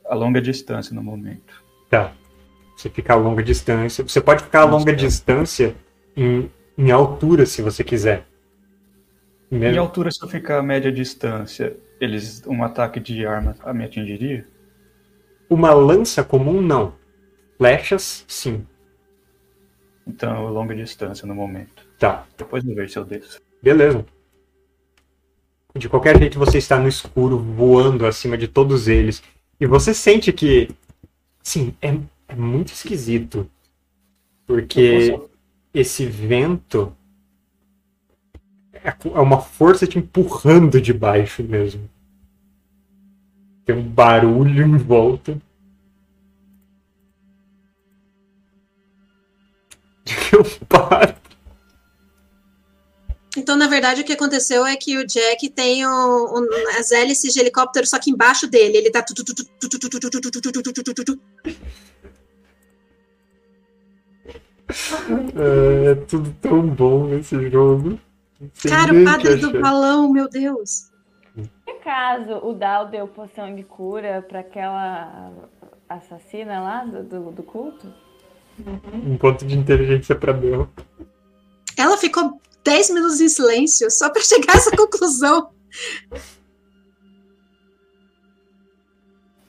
[0.05, 1.63] a longa distância no momento.
[1.89, 2.11] Tá.
[2.75, 4.05] Você fica a longa distância.
[4.05, 4.97] Você pode ficar a Nossa, longa cara.
[4.97, 5.73] distância
[6.17, 8.25] em, em altura, se você quiser.
[9.49, 13.85] Em Mesmo- altura, se eu ficar a média distância, eles um ataque de arma me
[13.85, 14.45] atingiria?
[15.53, 16.95] Uma lança comum, não.
[17.57, 18.65] Flechas, sim.
[20.07, 21.87] Então, longa distância no momento.
[21.99, 22.25] Tá.
[22.35, 23.39] Depois eu vejo se eu desço.
[23.61, 24.03] Beleza.
[25.75, 29.21] De qualquer jeito, você está no escuro, voando acima de todos eles.
[29.59, 30.69] E você sente que.
[31.43, 31.95] Sim, é,
[32.27, 33.47] é muito esquisito.
[34.47, 35.19] Porque
[35.71, 36.91] esse vento.
[38.73, 41.87] É é uma força te empurrando de baixo mesmo.
[43.65, 45.41] Tem um barulho em volta.
[50.31, 51.15] Eu paro.
[53.35, 56.47] Então, na verdade, o que aconteceu é que o Jack tem o, o,
[56.77, 58.77] as hélices de helicóptero só que embaixo dele.
[58.77, 59.03] Ele tá.
[65.35, 67.99] É, é tudo tão bom nesse jogo.
[68.67, 70.92] Cara, o padre do balão, meu Deus.
[71.83, 75.33] Por acaso o Dal deu poção de cura pra aquela
[75.89, 77.93] assassina lá do, do, do culto?
[79.05, 80.69] Um ponto de inteligência pra Bel.
[81.77, 85.49] Ela ficou 10 minutos em silêncio só pra chegar a essa conclusão.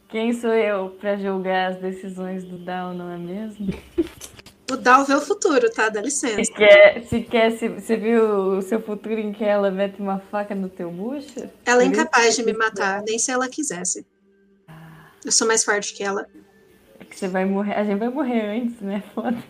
[0.09, 3.69] Quem sou eu pra julgar as decisões do Dal, não é mesmo?
[4.71, 5.89] O Dal vê o futuro, tá?
[5.89, 6.53] Dá Se licença.
[6.53, 8.25] quer, se quer, se, você viu
[8.57, 11.49] o seu futuro em que ela mete uma faca no teu bucho?
[11.67, 14.07] Ela é incapaz de me matar, nem se ela quisesse.
[15.25, 16.27] Eu sou mais forte que ela.
[16.99, 17.75] É que você vai morrer.
[17.75, 19.03] A gente vai morrer antes, né?
[19.15, 19.45] Foda-se.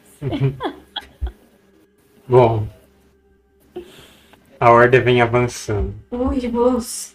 [2.27, 2.67] Bom.
[4.59, 5.95] A horda vem avançando.
[6.11, 7.15] Uivos.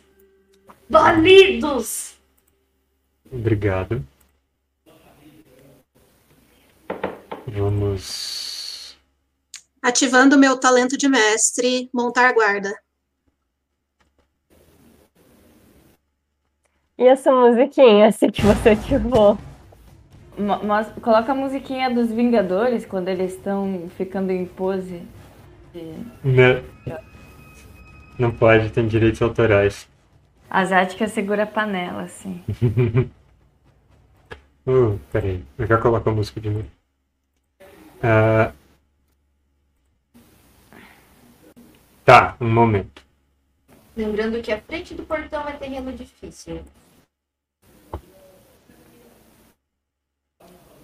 [0.89, 2.15] Banidos.
[3.31, 4.03] Obrigado.
[7.49, 8.95] Vamos.
[9.81, 12.73] Ativando o meu talento de mestre, montar guarda.
[16.97, 19.37] E essa musiquinha, assim que você ativou?
[20.37, 25.01] Mo- Coloca a musiquinha dos Vingadores quando eles estão ficando em pose.
[25.73, 26.63] de- Né?
[28.17, 29.87] Não pode, tem direitos autorais.
[30.49, 32.43] A Zática segura a panela, assim.
[34.67, 36.78] Uh, peraí, eu já coloco a música de novo.
[37.99, 38.53] Uh...
[42.05, 43.03] Tá, um momento.
[43.95, 46.63] Lembrando que a frente do portão é terreno difícil.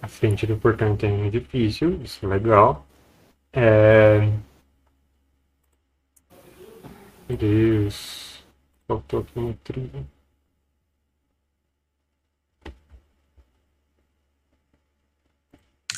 [0.01, 2.86] A frente do portão é terreno difícil, isso é legal.
[3.54, 4.19] É...
[7.28, 8.45] Meu Deus,
[8.88, 10.06] faltou aqui um trigo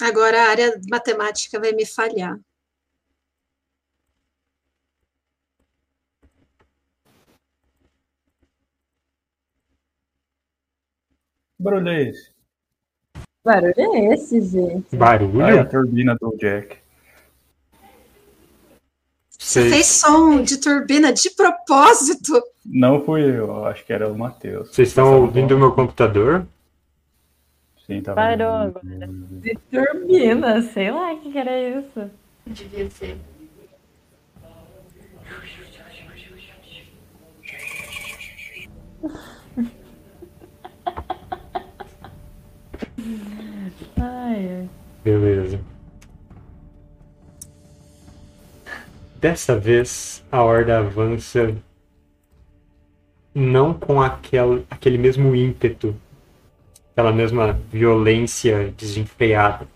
[0.01, 2.37] Agora a área matemática vai me falhar.
[11.57, 12.31] Que barulho é esse?
[13.43, 14.95] Barulho é esse, gente?
[14.95, 15.41] Barulho?
[15.41, 16.77] É a turbina do Jack.
[19.47, 22.43] Você fez som de turbina de propósito?
[22.65, 24.69] Não fui eu, acho que era o Matheus.
[24.75, 26.45] vocês estão ouvindo o meu computador?
[27.87, 28.15] Sim, tava.
[28.15, 29.07] Parou agora.
[29.07, 32.11] De turbina, sei lá o que, que era isso.
[32.45, 33.17] Devia ser.
[43.95, 44.69] Ai, ai.
[45.03, 45.59] Beleza.
[49.21, 51.55] Dessa vez a horda avança
[53.33, 55.95] não com aquel, aquele mesmo ímpeto,
[56.97, 59.67] aquela mesma violência desenfreada.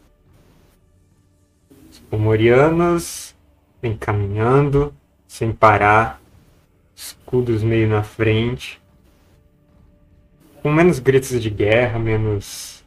[1.91, 3.35] Os pomorianos
[3.79, 4.91] vêm caminhando
[5.27, 6.19] sem parar,
[6.95, 8.81] escudos meio na frente,
[10.63, 12.83] com menos gritos de guerra, menos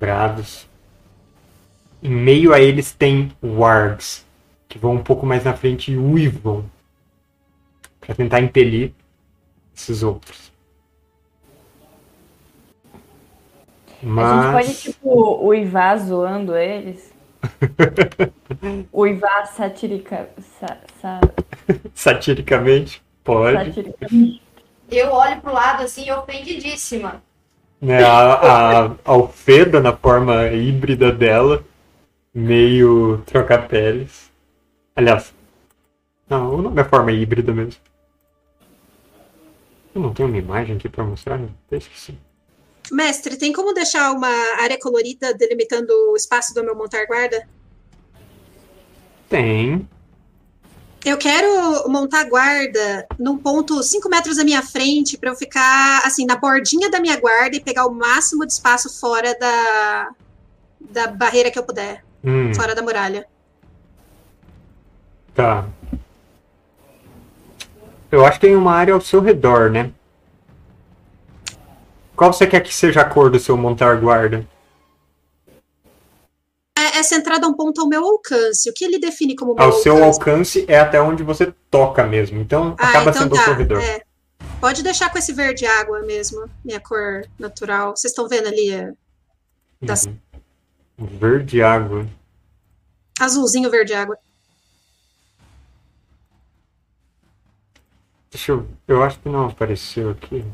[0.00, 0.68] brados.
[2.02, 4.26] Em meio a eles tem wargs,
[4.68, 6.68] que vão um pouco mais na frente e uivam
[8.00, 8.92] para tentar impelir
[9.72, 10.47] esses outros.
[14.02, 17.12] A gente pode, Mas tipo, uivar zoando eles?
[18.92, 20.28] uivar satirica...
[20.58, 21.20] Sa, sa,
[21.94, 23.64] satiricamente pode.
[23.64, 24.42] satiricamente.
[24.90, 27.22] Eu olho pro lado assim, ofendidíssima.
[27.80, 31.64] Né, a, a Alfeda na forma híbrida dela,
[32.32, 34.30] meio troca-peles.
[34.96, 35.32] Aliás,
[36.28, 37.80] não, o nome é forma híbrida mesmo.
[39.94, 41.48] Eu não tenho uma imagem aqui pra mostrar, né?
[41.66, 42.18] Até esqueci.
[42.90, 44.28] Mestre, tem como deixar uma
[44.60, 47.46] área colorida delimitando o espaço do meu montar guarda?
[49.28, 49.86] Tem.
[51.04, 56.26] Eu quero montar guarda num ponto 5 metros da minha frente para eu ficar assim
[56.26, 60.10] na bordinha da minha guarda e pegar o máximo de espaço fora da
[60.80, 63.26] da barreira que eu puder, Hum, fora da muralha.
[65.34, 65.66] tá.
[68.10, 69.92] Eu acho que tem uma área ao seu redor, né?
[72.18, 74.44] Qual você quer que seja a cor do seu montar guarda?
[76.76, 78.68] É, é centrado a um ponto ao meu alcance.
[78.68, 80.18] O que ele define como meu Ao seu alcance?
[80.18, 82.40] alcance é até onde você toca mesmo.
[82.40, 83.52] Então Ah, acaba então sendo ao tá.
[83.54, 83.80] redor.
[83.80, 84.02] é.
[84.60, 87.96] Pode deixar com esse verde água mesmo, minha cor natural.
[87.96, 88.92] Vocês estão vendo ali, é,
[89.86, 89.94] Tá.
[90.98, 91.06] Uhum.
[91.20, 92.04] Verde água.
[93.20, 94.18] azulzinho verde água.
[98.28, 98.66] Deixa eu.
[98.88, 100.44] Eu acho que não apareceu aqui.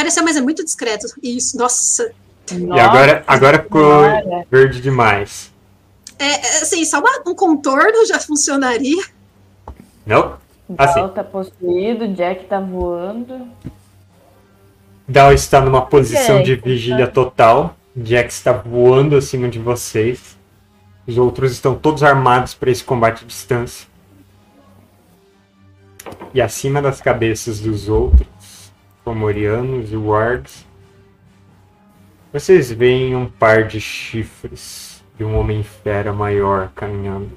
[0.00, 1.06] Pareceu, mas é muito discreto.
[1.22, 2.10] Isso, nossa.
[2.50, 4.02] e agora, agora ficou
[4.50, 5.52] verde demais.
[6.18, 9.02] É, é, assim, só uma- um contorno já funcionaria.
[10.06, 10.38] Não?
[10.78, 11.00] Assim.
[11.00, 13.46] Dal tá possuído, Jack tá voando.
[15.06, 17.76] Dal está numa posição de vigília total.
[17.94, 20.34] Jack está voando acima de vocês.
[21.06, 23.86] Os outros estão todos armados para esse combate à distância.
[26.32, 28.26] E acima das cabeças dos outros,
[29.04, 30.66] Fomorianos e Wargs,
[32.32, 37.36] vocês veem um par de chifres de um homem-fera maior caminhando.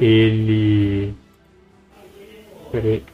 [0.00, 1.14] Ele.
[2.70, 3.04] Peraí.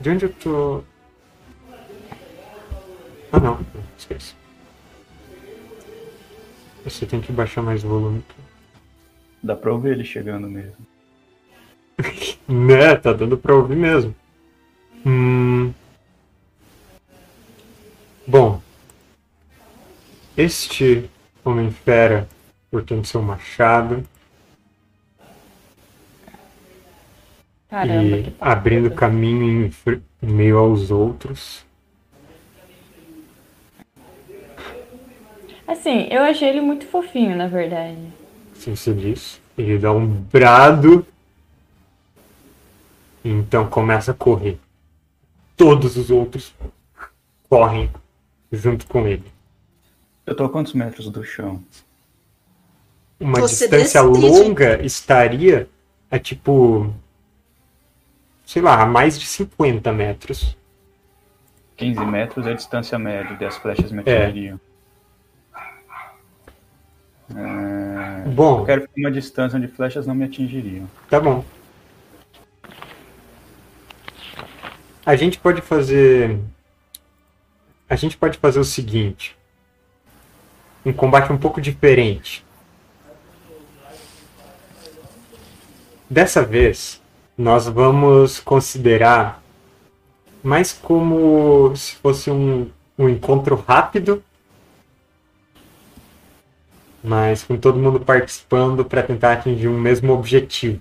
[0.00, 0.84] De onde eu tô.
[3.32, 3.64] Ah não,
[3.96, 4.34] esquece.
[6.84, 8.22] Você tem que baixar mais volume.
[9.42, 10.93] Dá pra ouvir ele chegando mesmo.
[12.46, 14.14] Né, tá dando pra ouvir mesmo.
[15.06, 15.72] Hum.
[18.26, 18.60] Bom.
[20.36, 21.08] Este
[21.44, 22.28] Homem-Fera,
[22.70, 24.04] portando seu machado
[27.68, 31.64] Caramba, e abrindo caminho em, em meio aos outros.
[35.66, 37.98] Assim, eu achei ele muito fofinho, na verdade.
[38.52, 39.40] Assim se diz.
[39.56, 41.06] Ele dá um brado.
[43.24, 44.58] Então começa a correr.
[45.56, 46.54] Todos os outros
[47.48, 47.90] correm
[48.52, 49.24] junto com ele.
[50.26, 51.62] Eu tô a quantos metros do chão?
[53.20, 54.26] Uma Você distância decide.
[54.28, 55.68] longa estaria
[56.10, 56.92] a tipo.
[58.44, 60.56] Sei lá, a mais de 50 metros.
[61.76, 64.24] 15 metros é a distância média das flechas me É.
[64.26, 64.60] atingiriam.
[67.34, 70.86] É, Eu Bom, quero uma distância onde flechas não me atingiriam.
[71.08, 71.44] tá bom.
[75.06, 76.40] A gente pode fazer.
[77.88, 79.36] A gente pode fazer o seguinte.
[80.84, 82.44] Um combate um pouco diferente.
[86.08, 87.02] Dessa vez,
[87.36, 89.42] nós vamos considerar
[90.42, 94.22] mais como se fosse um, um encontro rápido,
[97.02, 100.80] mas com todo mundo participando para tentar atingir um mesmo objetivo.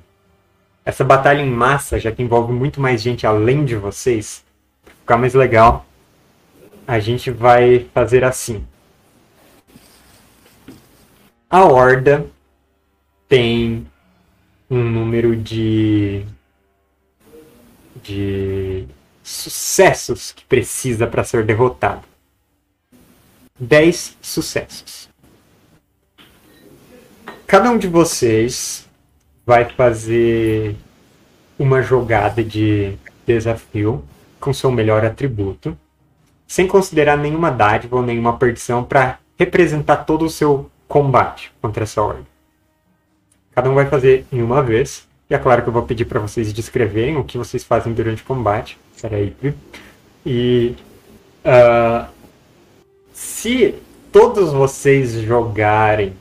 [0.86, 4.44] Essa batalha em massa, já que envolve muito mais gente além de vocês,
[4.84, 5.86] pra ficar mais legal,
[6.86, 8.66] a gente vai fazer assim.
[11.50, 12.26] A Horda
[13.30, 13.88] tem
[14.70, 16.26] um número de
[18.02, 18.86] de
[19.24, 22.04] sucessos que precisa para ser derrotado.
[23.58, 25.10] 10 sucessos.
[27.48, 28.83] Cada um de vocês
[29.46, 30.76] vai fazer
[31.58, 34.04] uma jogada de desafio
[34.40, 35.78] com seu melhor atributo,
[36.48, 42.02] sem considerar nenhuma dádiva ou nenhuma perdição para representar todo o seu combate contra essa
[42.02, 42.26] ordem.
[43.56, 45.08] Cada um vai fazer em uma vez.
[45.30, 48.22] E é claro que eu vou pedir para vocês descreverem o que vocês fazem durante
[48.22, 48.78] o combate.
[49.02, 49.36] Peraí.
[50.26, 50.76] E.
[51.46, 52.08] ah,
[53.14, 53.76] se
[54.12, 56.14] todos vocês jogarem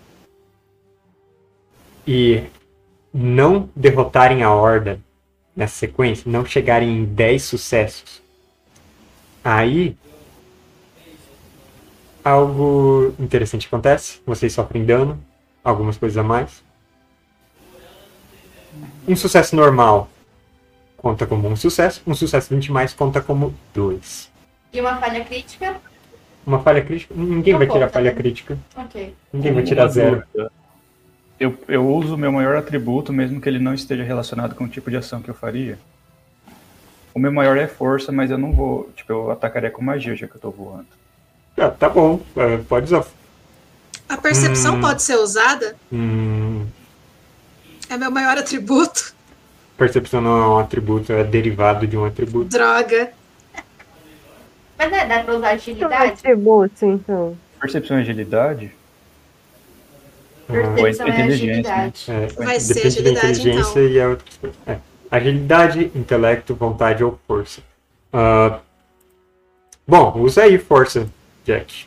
[2.07, 2.43] e
[3.13, 5.01] não derrotarem a Horda
[5.55, 8.23] nessa sequência, não chegarem em 10 sucessos,
[9.45, 9.97] aí
[12.25, 14.21] algo interessante acontece.
[14.25, 15.23] Vocês sofrem dano,
[15.63, 16.63] algumas coisas a mais.
[19.07, 20.09] Um sucesso normal
[20.97, 24.31] conta como um sucesso, um sucesso 20 mais conta como dois.
[24.73, 25.77] E uma falha crítica?
[26.47, 28.17] Uma falha crítica, ninguém Não vai tirar conta, falha né?
[28.17, 28.59] crítica.
[28.77, 29.15] Ok.
[29.33, 30.23] Ninguém vai tirar zero.
[31.43, 34.69] Eu, eu uso o meu maior atributo, mesmo que ele não esteja relacionado com o
[34.69, 35.77] tipo de ação que eu faria.
[37.13, 38.89] O meu maior é força, mas eu não vou.
[38.95, 40.87] Tipo, eu atacaria com magia já que eu tô voando.
[41.59, 43.05] Ah, tá bom, é, pode usar.
[44.09, 44.81] A percepção Hum.
[44.81, 45.75] pode ser usada?
[45.93, 46.65] Hum,
[47.91, 49.13] É meu maior atributo?
[49.77, 52.51] percepção não é um atributo, é derivado de um atributo.
[52.51, 53.13] Droga.
[54.79, 56.13] Mas né, dá pra usar agilidade?
[56.13, 57.37] atributos, então.
[57.61, 58.71] Percepção e agilidade?
[60.53, 62.05] Percepção é inteligência, agilidade.
[62.09, 64.57] É, Vai ser depende da agilidade, inteligência e a outra coisa.
[64.67, 64.77] É.
[65.11, 67.61] Agilidade, intelecto, vontade ou força.
[68.13, 68.59] Ah,
[69.87, 71.07] bom, usa aí força,
[71.45, 71.87] Jack.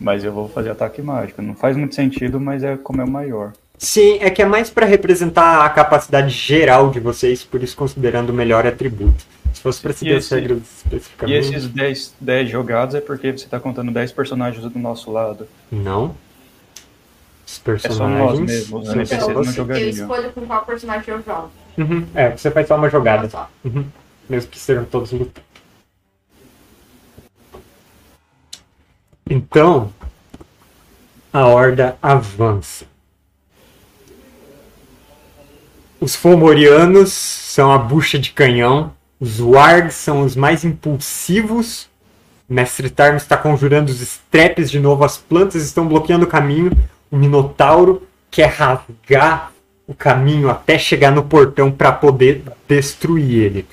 [0.00, 1.40] Mas eu vou fazer ataque mágico.
[1.40, 3.52] Não faz muito sentido, mas é como é o maior.
[3.78, 8.30] Sim, é que é mais para representar a capacidade geral de vocês, por isso considerando
[8.30, 9.24] o melhor atributo.
[9.52, 11.38] Se fosse para seguir E as esse- E especificamente.
[11.54, 15.46] esses 10, 10 jogados é porque você tá contando 10 personagens do nosso lado.
[15.72, 16.14] Não.
[17.46, 18.40] Os É personagens.
[18.40, 19.12] mesmos, vocês.
[19.12, 21.50] Eu escolho com qual personagem eu jogo.
[21.78, 23.28] Uhum, É, você faz só uma jogada.
[23.30, 23.48] Só.
[23.64, 23.84] Uhum.
[24.28, 25.46] Mesmo que sejam todos lutando.
[29.28, 29.92] Então,
[31.32, 32.84] a horda avança.
[36.00, 38.92] Os Fomorianos são a bucha de canhão.
[39.18, 41.88] Os Wargs são os mais impulsivos.
[42.48, 45.04] Mestre Tarm está conjurando os strepes de novo.
[45.04, 46.70] As plantas estão bloqueando o caminho.
[47.16, 49.50] O Minotauro quer rasgar
[49.86, 53.66] o caminho até chegar no portão para poder destruir ele.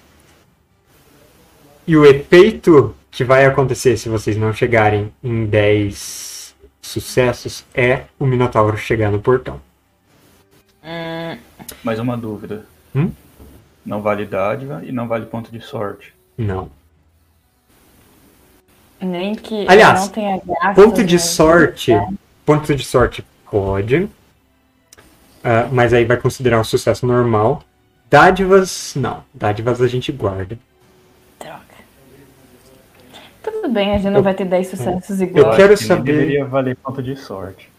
[1.86, 8.26] E o efeito que vai acontecer se vocês não chegarem em 10 sucessos é o
[8.26, 9.60] Minotauro chegar no portão.
[11.84, 12.66] Mais uma dúvida.
[12.96, 13.12] Hum?
[13.86, 16.14] Não vale dádiva e não vale ponto de sorte.
[16.38, 16.72] Não.
[19.02, 20.82] Nem que Aliás, não tenha graça.
[20.82, 21.20] Ponto de né?
[21.20, 21.92] sorte.
[22.46, 23.22] Ponto de sorte
[23.58, 24.10] pode.
[25.44, 27.64] ah, mas aí vai considerar um sucesso normal.
[28.10, 29.24] Dádivas, não.
[29.34, 30.58] Dádivas a gente guarda.
[31.40, 31.60] Droga.
[33.44, 35.56] Tudo bem, a gente não Eu- vai ter 10 sucessos Eu iguais.
[35.56, 37.70] quero acho que saber- deveria valer ponto de sorte.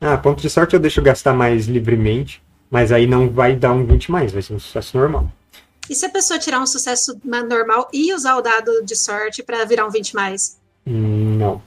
[0.00, 2.42] Ah, ponto de sorte eu deixo gastar mais livremente.
[2.70, 5.30] Mas aí não vai dar um 20 mais, vai ser um sucesso normal.
[5.88, 9.42] E se a pessoa tirar um sucesso ma- normal e usar o dado de sorte
[9.42, 10.58] pra virar um 20 mais?
[10.86, 11.62] Hum, Não.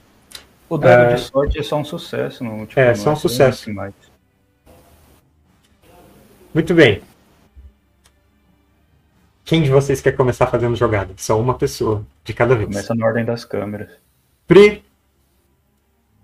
[0.68, 1.14] O dado É.
[1.14, 2.44] de sorte é só um sucesso.
[2.44, 3.72] Não, tipo, É, só um tem sucesso.
[3.72, 3.94] mais.
[6.52, 7.02] Muito bem.
[9.44, 11.14] Quem de vocês quer começar fazendo jogada?
[11.16, 12.68] Só uma pessoa, de cada vez.
[12.68, 13.90] Começa na ordem das câmeras.
[14.46, 14.84] Pri,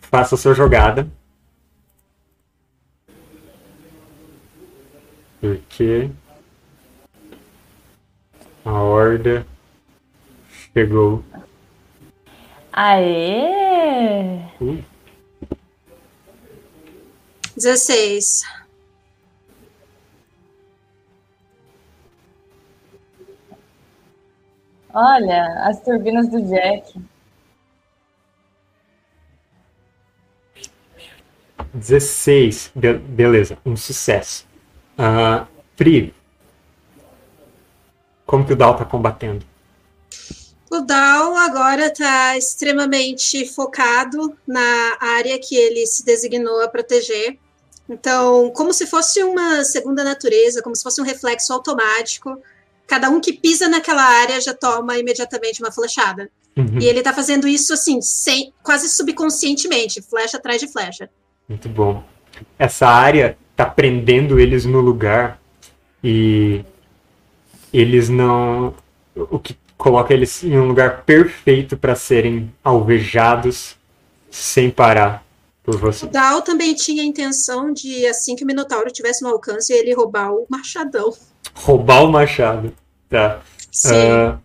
[0.00, 1.08] faça a sua jogada.
[5.40, 6.10] Porque
[8.64, 9.46] a horda
[10.72, 11.22] chegou
[12.76, 14.50] Aê!
[17.56, 18.42] 16.
[24.94, 26.94] Olha, as turbinas do Jack.
[31.72, 32.70] 16.
[32.74, 34.46] Be- beleza, um sucesso.
[34.96, 35.46] Ah,
[35.76, 36.14] Pri,
[38.26, 39.44] como que o Dal tá combatendo?
[40.74, 47.38] O Dal agora está extremamente focado na área que ele se designou a proteger.
[47.88, 52.36] Então, como se fosse uma segunda natureza, como se fosse um reflexo automático,
[52.88, 56.28] cada um que pisa naquela área já toma imediatamente uma flechada.
[56.56, 61.08] Uhum, E ele tá fazendo isso assim, sem, quase subconscientemente, flecha atrás de flecha.
[61.48, 62.02] Muito bom.
[62.58, 65.40] Essa área tá prendendo eles no lugar
[66.02, 66.64] e
[67.72, 68.74] eles não.
[69.14, 73.76] O que coloca eles em um lugar perfeito para serem alvejados
[74.30, 75.22] sem parar
[75.62, 76.06] por você.
[76.06, 79.92] O Dal também tinha a intenção de, assim que o Minotauro tivesse no alcance, ele
[79.92, 81.12] roubar o machadão.
[81.52, 82.72] Roubar o machado.
[83.10, 83.42] Tá.
[83.70, 83.94] Sim.
[83.94, 84.38] Ah,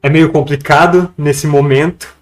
[0.00, 2.16] é meio complicado nesse momento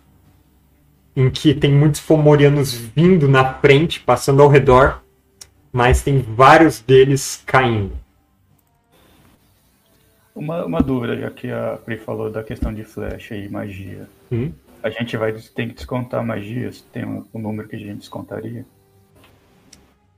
[1.14, 5.03] em que tem muitos fomorianos vindo na frente, passando ao redor,
[5.70, 8.02] mas tem vários deles caindo.
[10.35, 14.09] Uma, uma dúvida, já que a Pri falou da questão de flecha e magia.
[14.30, 14.53] Hum?
[14.83, 16.80] A gente vai tem que descontar magias?
[16.93, 18.64] Tem um, um número que a gente descontaria?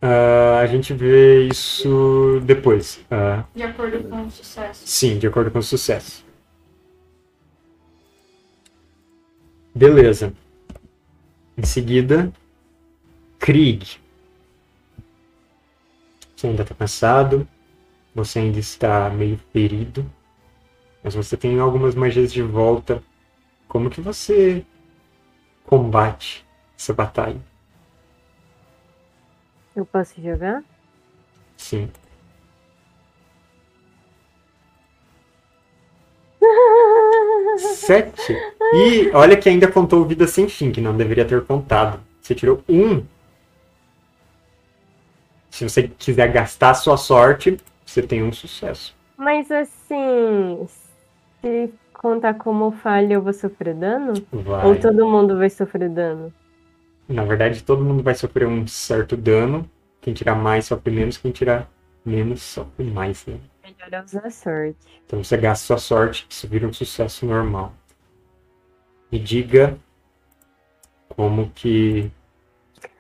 [0.01, 3.05] Ah, a gente vê isso depois.
[3.11, 4.83] Ah, De acordo com o sucesso.
[4.87, 6.25] sim, de acordo com o sucesso.
[9.75, 10.33] Beleza.
[11.59, 12.33] Em seguida,
[13.39, 13.99] Krieg.
[16.37, 17.47] Você ainda está cansado.
[18.15, 20.09] Você ainda está meio ferido.
[21.03, 23.03] Mas você tem algumas magias de volta.
[23.69, 24.65] Como que você
[25.65, 26.47] combate
[26.79, 27.41] essa batalha?
[29.75, 30.63] Eu posso jogar?
[31.57, 31.91] Sim.
[37.59, 38.33] Sete.
[38.75, 42.01] E olha que ainda contou vida sem fim, que não deveria ter contado.
[42.21, 43.05] Você tirou um.
[45.51, 47.59] Se você quiser gastar a sua sorte,
[47.95, 48.97] você tem um sucesso.
[49.17, 50.67] Mas assim,
[51.41, 54.13] se contar como falha, eu vou sofrer dano?
[54.33, 54.67] Vai.
[54.67, 56.33] Ou todo mundo vai sofrer dano?
[57.09, 59.71] Na verdade, todo mundo vai sofrer um certo dano.
[60.01, 61.71] Quem tirar mais sofre menos, quem tirar
[62.05, 63.39] menos sofre mais, né?
[63.63, 64.77] Melhor é usar sorte.
[65.07, 67.73] Então você gasta sua sorte, isso vira um sucesso normal.
[69.11, 69.79] Me diga
[71.09, 72.11] como que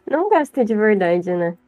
[0.09, 1.59] Não gasta de verdade, né?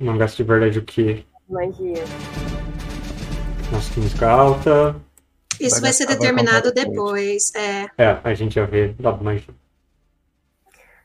[0.00, 1.24] Não gasta de verdade o que?
[1.48, 2.04] Magia.
[3.70, 4.96] Nossa, que música alta.
[5.60, 7.52] Isso Vai vai ser determinado depois.
[7.52, 7.54] depois.
[7.54, 7.90] É.
[7.98, 9.42] É, a gente já vê dado mais.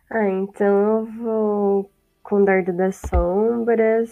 [0.09, 1.91] Ah, então eu vou
[2.23, 4.11] com o dardo das sombras.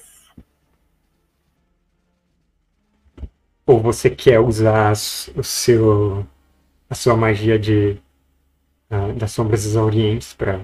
[3.66, 4.92] Ou você quer usar
[5.36, 6.26] o seu,
[6.90, 7.98] a sua magia de
[8.90, 10.62] ah, das sombras exaurientes para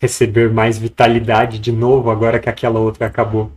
[0.00, 3.50] receber mais vitalidade de novo agora que aquela outra acabou.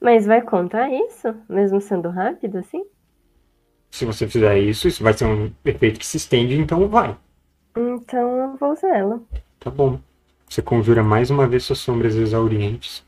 [0.00, 1.34] Mas vai contar isso?
[1.48, 2.84] Mesmo sendo rápido assim?
[3.90, 7.16] Se você fizer isso, isso vai ser um efeito que se estende, então vai.
[7.76, 9.20] Então eu vou usar ela.
[9.58, 9.98] Tá bom.
[10.48, 13.04] Você conjura mais uma vez suas sombras exaurientes.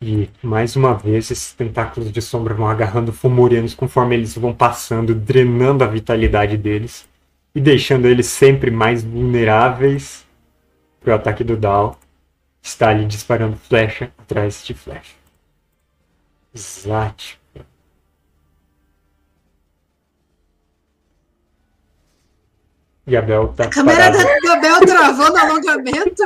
[0.00, 5.14] E mais uma vez esses tentáculos de sombra vão agarrando fomorianos conforme eles vão passando,
[5.14, 7.07] drenando a vitalidade deles
[7.58, 10.24] e deixando eles sempre mais vulneráveis
[11.00, 11.98] para o ataque do Dal.
[12.62, 15.16] Está ali disparando flecha atrás de flecha.
[16.56, 17.36] Zat.
[23.06, 24.18] E a Bel tá A câmera parada.
[24.24, 26.22] da Gabel travou no alongamento.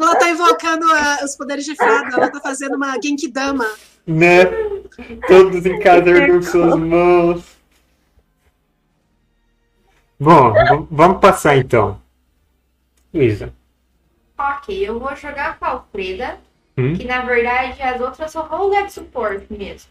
[0.00, 2.08] Ela tá invocando a- os poderes de fada.
[2.16, 3.66] Ela tá fazendo uma Genkidama.
[4.08, 4.46] Né?
[5.28, 7.58] Todos em casa erguam suas mãos.
[10.18, 10.52] Bom,
[10.90, 12.00] vamos passar então.
[13.12, 13.52] Luísa.
[14.36, 16.38] Ok, eu vou jogar com a Alfreda,
[16.76, 16.94] Hum?
[16.94, 19.90] que na verdade as outras só vão dar de suporte mesmo.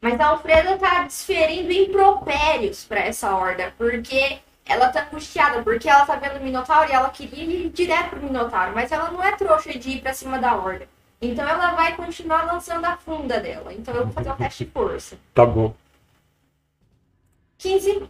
[0.00, 6.04] Mas a Alfreda tá desferindo impropérios pra essa horda, porque ela tá angustiada, porque ela
[6.06, 9.32] tá vendo o Minotauro e ela queria ir direto pro Minotauro, mas ela não é
[9.32, 10.88] trouxa de ir pra cima da horda.
[11.20, 13.72] Então ela vai continuar lançando a funda dela.
[13.72, 15.18] Então eu vou fazer um teste de força.
[15.34, 15.74] Tá bom.
[17.58, 18.08] 15.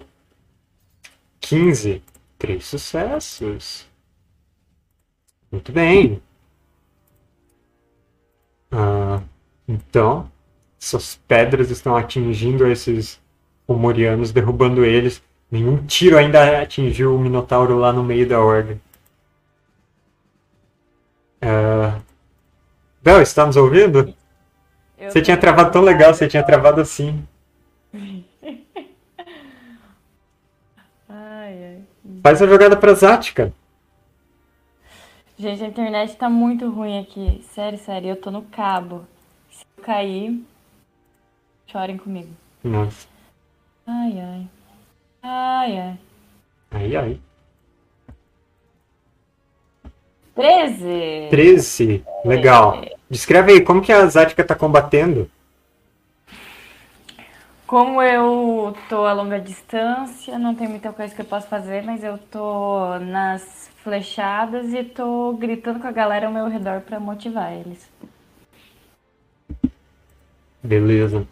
[1.40, 2.02] 15.
[2.38, 3.86] Três sucessos.
[5.50, 6.20] Muito bem.
[8.70, 9.22] Ah,
[9.68, 10.30] então,
[10.78, 13.20] Suas pedras estão atingindo esses
[13.66, 15.22] Fomorianos, derrubando eles.
[15.50, 18.80] Nenhum tiro ainda atingiu o Minotauro lá no meio da ordem.
[21.40, 22.00] Ah,
[23.06, 24.12] Bel, está nos ouvindo?
[24.98, 27.24] Eu Você tinha travado tão legal, você tinha travado assim.
[27.94, 28.24] Ai,
[31.08, 31.82] ai.
[32.20, 33.52] Faz a jogada pra Zática.
[35.38, 37.44] Gente, a internet tá muito ruim aqui.
[37.54, 39.06] Sério, sério, eu tô no cabo.
[39.52, 40.44] Se eu cair,
[41.68, 42.30] chorem comigo.
[42.64, 43.06] Nossa.
[43.86, 44.48] Ai, ai.
[45.22, 45.98] Ai, ai.
[46.72, 47.20] Ai, ai.
[50.34, 51.28] 13!
[51.30, 52.04] 13.
[52.24, 52.95] Legal.
[53.08, 55.30] Descreve aí, como que a Zática tá combatendo?
[57.66, 62.04] Como eu tô a longa distância, não tem muita coisa que eu possa fazer, mas
[62.04, 67.52] eu tô nas flechadas e tô gritando com a galera ao meu redor pra motivar
[67.52, 67.88] eles.
[70.62, 71.26] Beleza.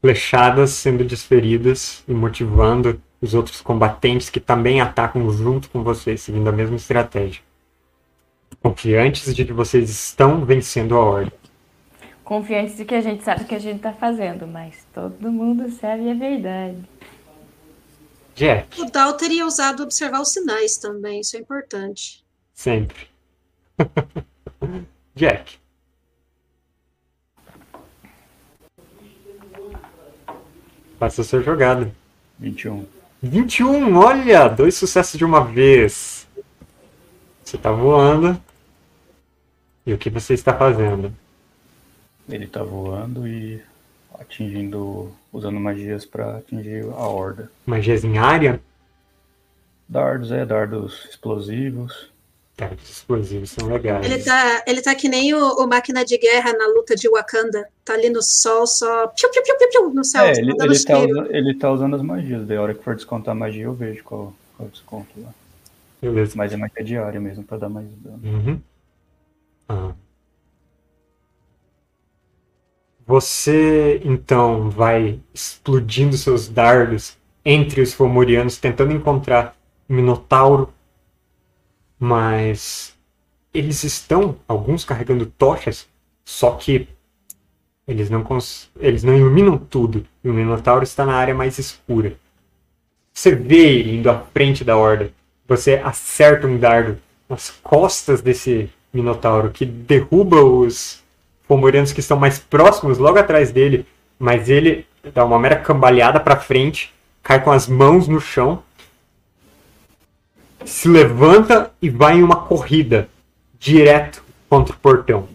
[0.00, 6.48] Flechadas sendo desferidas e motivando os outros combatentes que também atacam junto com vocês, seguindo
[6.48, 7.42] a mesma estratégia.
[8.64, 11.32] Confiantes de que vocês estão vencendo a ordem.
[12.24, 15.70] Confiantes de que a gente sabe o que a gente tá fazendo, mas todo mundo
[15.70, 16.78] sabe a verdade.
[18.34, 22.24] Jack, O Dal teria usado observar os sinais também, isso é importante.
[22.54, 23.06] sempre.
[25.14, 25.58] Jack.
[30.98, 31.94] Faça a sua jogada.
[32.38, 32.86] 21.
[33.22, 34.48] 21, olha!
[34.48, 36.26] Dois sucessos de uma vez.
[37.44, 38.40] Você tá voando.
[39.86, 41.12] E o que você está fazendo?
[42.28, 43.60] Ele tá voando e
[44.18, 45.12] atingindo.
[45.32, 47.50] usando magias pra atingir a horda.
[47.66, 48.60] Magias em área?
[49.88, 52.12] Dardos, é, dardos explosivos.
[52.56, 54.06] Tá, os explosivos são legais.
[54.06, 57.68] Ele tá, ele tá que nem o, o máquina de guerra na luta de Wakanda.
[57.84, 60.84] Tá ali no sol, só piu, piu, piu, piu, piu, no céu, É, ele, ele,
[60.84, 62.46] tá usando, ele tá usando as magias.
[62.46, 65.34] Daí a hora que for descontar a magia, eu vejo qual, qual o desconto lá.
[66.00, 66.34] Beleza.
[66.36, 68.20] Mas é magia diária mesmo, pra dar mais dano.
[68.22, 68.60] Uhum.
[73.06, 79.54] Você então vai explodindo seus dardos entre os Fomorianos, tentando encontrar
[79.88, 80.72] o Minotauro,
[81.98, 82.96] mas
[83.52, 85.86] eles estão, alguns carregando tochas,
[86.24, 86.88] só que
[87.86, 88.26] eles não,
[88.80, 92.16] eles não iluminam tudo, e o Minotauro está na área mais escura.
[93.12, 95.12] Você vê ele indo à frente da horda,
[95.46, 96.98] você acerta um dardo
[97.28, 101.02] nas costas desse Minotauro, que derruba os
[101.46, 103.86] Fomorianos que estão mais próximos, logo atrás dele,
[104.18, 108.62] mas ele dá uma mera cambalhada para frente, cai com as mãos no chão,
[110.64, 113.08] se levanta e vai em uma corrida
[113.58, 115.28] direto contra o portão.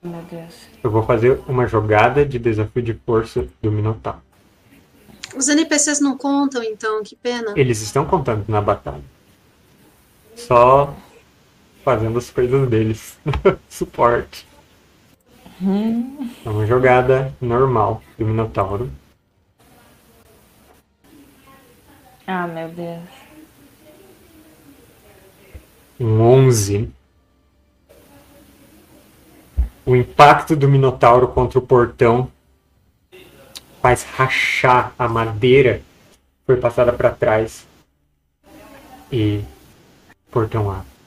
[0.00, 0.68] Meu Deus.
[0.82, 4.20] Eu vou fazer uma jogada de desafio de força do Minotauro.
[5.36, 7.52] Os NPCs não contam, então, que pena.
[7.56, 9.02] Eles estão contando na batalha.
[10.36, 10.94] Só
[11.84, 13.18] fazendo as coisas deles.
[13.68, 14.46] Suporte.
[16.44, 18.90] É uma jogada normal do Minotauro.
[22.26, 23.08] Ah, meu Deus.
[25.98, 26.90] Um 11.
[29.84, 32.30] O impacto do Minotauro contra o portão
[33.80, 37.66] faz rachar a madeira que foi passada para trás.
[39.10, 39.42] E
[40.28, 40.97] o portão abre.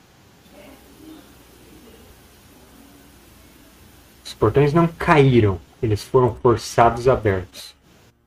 [4.42, 7.76] Portões não caíram, eles foram forçados abertos.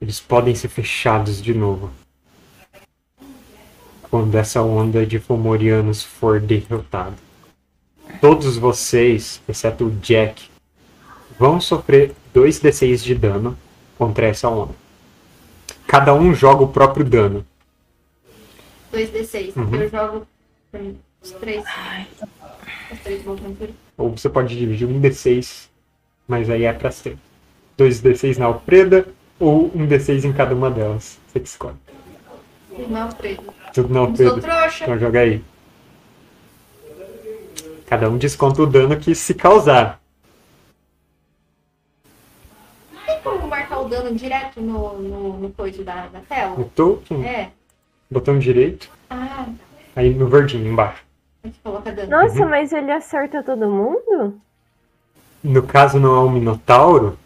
[0.01, 1.91] Eles podem ser fechados de novo.
[4.09, 7.17] Quando essa onda de Fomorianos for derrotada.
[8.21, 10.49] Todos vocês, exceto o Jack,
[11.37, 13.59] vão sofrer 2d6 de dano
[13.99, 14.75] contra essa onda.
[15.85, 17.45] Cada um joga o próprio dano.
[18.93, 19.57] 2d6.
[19.57, 19.75] Uhum.
[19.75, 20.27] Eu jogo
[21.21, 21.65] os três.
[22.93, 23.37] Os três vão.
[23.99, 25.74] Ou você pode dividir um d6,
[26.27, 27.17] mas aí é pra ser.
[27.79, 29.07] 2d6 na Alfreda
[29.39, 31.19] ou um d6 em cada uma delas.
[31.27, 31.77] Você que escolhe.
[32.89, 33.39] Não, três.
[33.73, 34.85] Tudo na trouxa.
[34.85, 35.43] Então joga aí.
[37.87, 40.01] Cada um desconta o dano que se causar.
[43.07, 46.57] Tem como marcar o dano direto no, no, no coisa da, da tela?
[46.57, 47.51] No token, É.
[48.11, 49.47] botão direito, Ah,
[49.95, 51.05] aí no verdinho embaixo.
[51.43, 52.11] a gente coloca dano.
[52.11, 54.41] Nossa, mas ele acerta todo mundo?
[55.45, 57.19] No caso não é um Minotauro,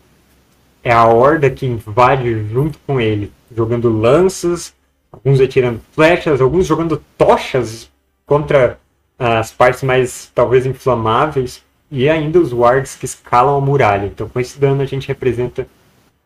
[0.83, 4.75] é a horda que invade junto com ele, jogando lanças,
[5.12, 7.89] alguns atirando flechas, alguns jogando tochas
[8.27, 8.79] contra
[9.16, 11.62] as partes mais talvez inflamáveis.
[11.91, 14.07] e ainda os wards que escalam a muralha.
[14.07, 15.66] Então com esse dano a gente representa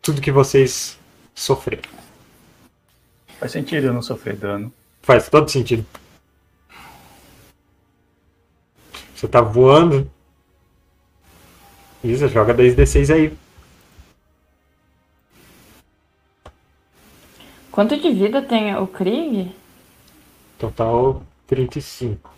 [0.01, 0.99] tudo que vocês
[1.33, 1.83] sofreram.
[3.39, 4.73] Faz sentido eu não sofrer dano.
[5.01, 5.85] Faz todo sentido.
[9.15, 10.09] Você tá voando.
[12.03, 13.33] Isa, joga 2d6 aí.
[17.71, 19.51] Quanto de vida tem o Krieg?
[20.59, 22.29] Total 35.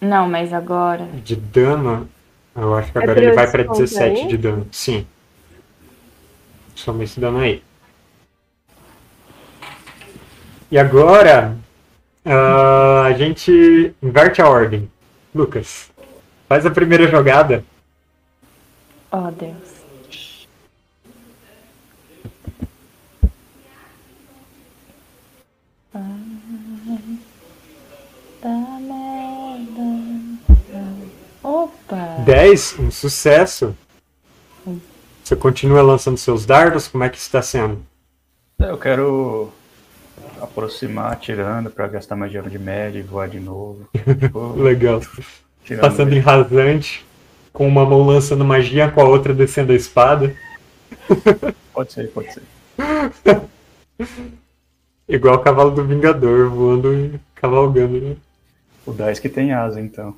[0.00, 1.04] Não, mas agora.
[1.24, 2.08] De dano,
[2.56, 4.28] eu acho que É agora pra ele vai pra descontar 17 aí?
[4.28, 4.66] de dano.
[4.72, 5.06] Sim.
[6.74, 7.62] Soma esse dano aí.
[10.70, 11.56] E agora,
[12.24, 14.90] ah, a gente inverte a ordem.
[15.34, 15.90] Lucas,
[16.48, 17.64] faz a primeira jogada.
[19.10, 19.78] Oh, Deus.
[28.40, 28.48] Tá
[28.80, 29.82] merda.
[31.42, 31.96] Opa!
[32.24, 33.74] 10, um sucesso.
[35.24, 36.88] Você continua lançando seus dardos?
[36.88, 37.84] Como é que está sendo?
[38.58, 39.50] Eu quero
[40.40, 43.88] aproximar, atirando pra gastar mais dinheiro de média e voar de novo.
[44.20, 45.00] Tipo, Legal.
[45.64, 47.06] tirando Passando em rasante,
[47.58, 50.32] com uma mão lançando magia, com a outra descendo a espada.
[51.74, 52.42] Pode ser, pode ser.
[55.08, 58.00] Igual o cavalo do Vingador, voando e cavalgando.
[58.00, 58.16] Né?
[58.86, 60.16] O Dice que tem asa, então.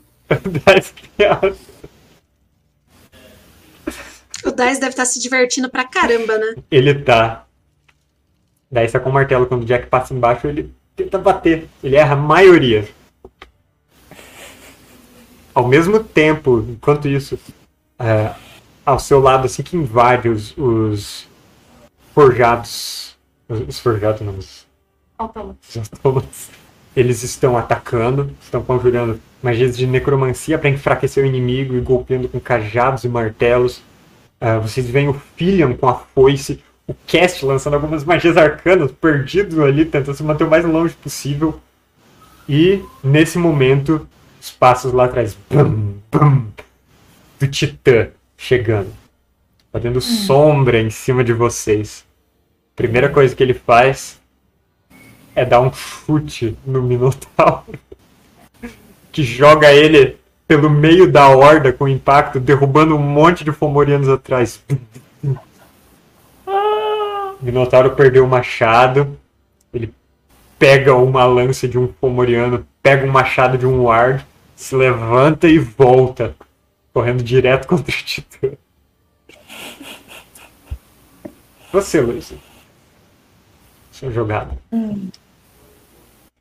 [0.67, 1.57] Dez piadas.
[4.43, 6.55] O Dais deve estar se divertindo pra caramba, né?
[6.71, 7.45] Ele tá.
[8.71, 9.45] Daí está com o martelo.
[9.45, 11.69] Quando o Jack passa embaixo, ele tenta bater.
[11.85, 12.89] Ele erra a maioria.
[15.55, 17.39] Ao mesmo tempo, enquanto isso,
[17.99, 18.33] é,
[18.85, 21.29] ao seu lado, assim que invade os, os
[22.15, 23.17] forjados.
[23.49, 24.67] Os, os forjados, não, os,
[25.19, 25.59] Autômato.
[25.69, 26.49] os autômatos,
[26.97, 32.41] Eles estão atacando, estão conjurando magias de necromancia para enfraquecer o inimigo e golpeando com
[32.41, 33.83] cajados e martelos.
[34.41, 39.63] Ah, vocês veem o Filion com a foice, o Cast lançando algumas magias arcanas, perdido
[39.63, 41.61] ali, tentando se manter o mais longe possível.
[42.49, 44.09] E, nesse momento,
[44.41, 46.47] os passos lá atrás bum, bum,
[47.39, 48.91] do Titã chegando,
[49.71, 52.05] fazendo sombra em cima de vocês.
[52.75, 54.19] Primeira coisa que ele faz
[55.35, 57.79] é dar um chute no Minotauro,
[59.13, 60.17] que joga ele
[60.49, 64.65] pelo meio da horda com impacto, derrubando um monte de Fomorianos atrás.
[65.23, 65.37] O
[67.41, 69.17] Minotauro perdeu o machado.
[69.73, 69.95] Ele
[70.59, 74.27] pega uma lança de um Fomoriano, pega um machado de um Ward,
[74.61, 76.37] se levanta e volta,
[76.93, 78.51] correndo direto contra o Titã.
[81.73, 82.35] Você, Luiz.
[83.91, 84.59] Sua jogada.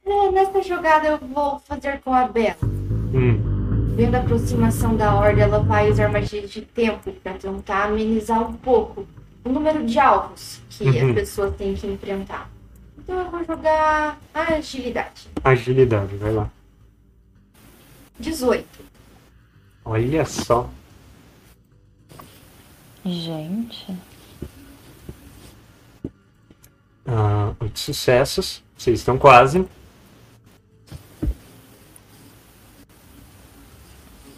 [0.06, 2.58] É, nessa jogada eu vou fazer com a Bela.
[3.14, 8.42] Hum, Vendo a aproximação da Horda, ela vai usar magia de tempo para tentar amenizar
[8.42, 9.08] um pouco
[9.46, 11.10] o número de alvos que Uhum.
[11.10, 12.50] as pessoas têm que enfrentar.
[12.98, 15.30] Então eu vou jogar agilidade.
[15.44, 16.50] agilidade, vai lá.
[18.20, 18.68] 18.
[19.86, 20.70] Olha só.
[23.06, 23.98] Gente.
[27.08, 28.62] Ah, oito sucessos.
[28.78, 29.66] Vocês estão quase.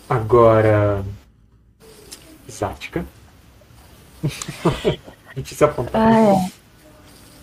[0.07, 1.03] Agora.
[2.49, 3.05] Zática.
[5.35, 6.01] Difícil apontar.
[6.01, 6.51] Ah,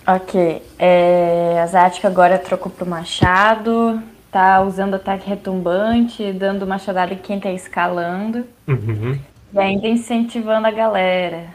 [0.06, 0.16] é.
[0.16, 0.62] Ok.
[0.78, 4.02] É, a Zática agora trocou pro machado.
[4.30, 8.46] Tá usando ataque retumbante, dando machadada em quem tá escalando.
[8.66, 9.18] Uhum.
[9.52, 11.46] E ainda incentivando a galera.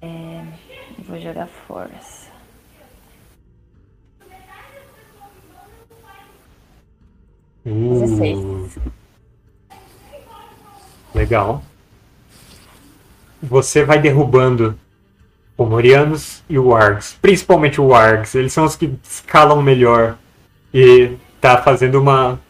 [0.00, 0.42] É,
[0.98, 2.30] vou jogar força.
[7.64, 8.78] Uh, 16.
[11.14, 11.62] legal.
[13.42, 14.78] Você vai derrubando
[15.56, 17.16] o Morianos e o Wargs.
[17.20, 18.34] Principalmente o Wargs.
[18.34, 20.16] Eles são os que escalam melhor.
[20.72, 22.40] E tá fazendo uma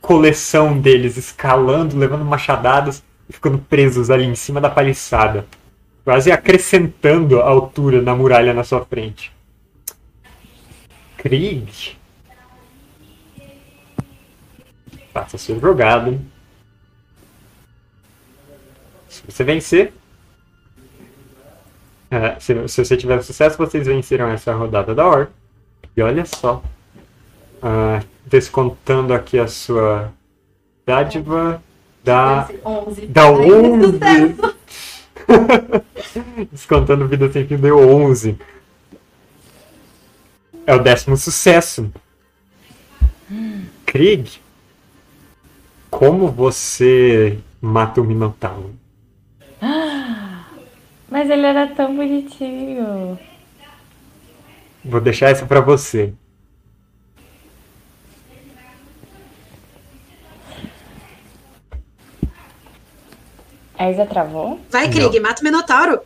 [0.00, 5.46] coleção deles, escalando, levando machadadas e ficando presos ali em cima da paliçada.
[6.04, 9.32] Quase acrescentando a altura na muralha na sua frente.
[11.16, 11.96] Krieg.
[15.12, 16.18] Faça sua jogada.
[19.08, 19.92] Se você vencer.
[22.10, 25.32] é, se, se você tiver sucesso, vocês venceram essa rodada da Ordem.
[25.96, 26.62] E olha só.
[27.62, 30.12] Ah, descontando aqui a sua
[30.84, 31.62] dádiva.
[32.04, 32.48] Dá.
[32.64, 33.06] 11.
[33.06, 33.92] Dá Ai, 11.
[33.92, 34.54] sucesso.
[36.50, 38.36] Descontando vida sem fim deu 11.
[40.66, 41.92] É o décimo sucesso.
[43.86, 44.40] Krieg.
[45.90, 48.74] como você mata o Minotauro?
[51.10, 53.18] Mas ele era tão bonitinho.
[54.84, 56.12] Vou deixar essa pra você.
[63.82, 64.60] A Isa travou?
[64.70, 64.88] Vai.
[64.88, 66.02] Krieg, mata o Minotauro.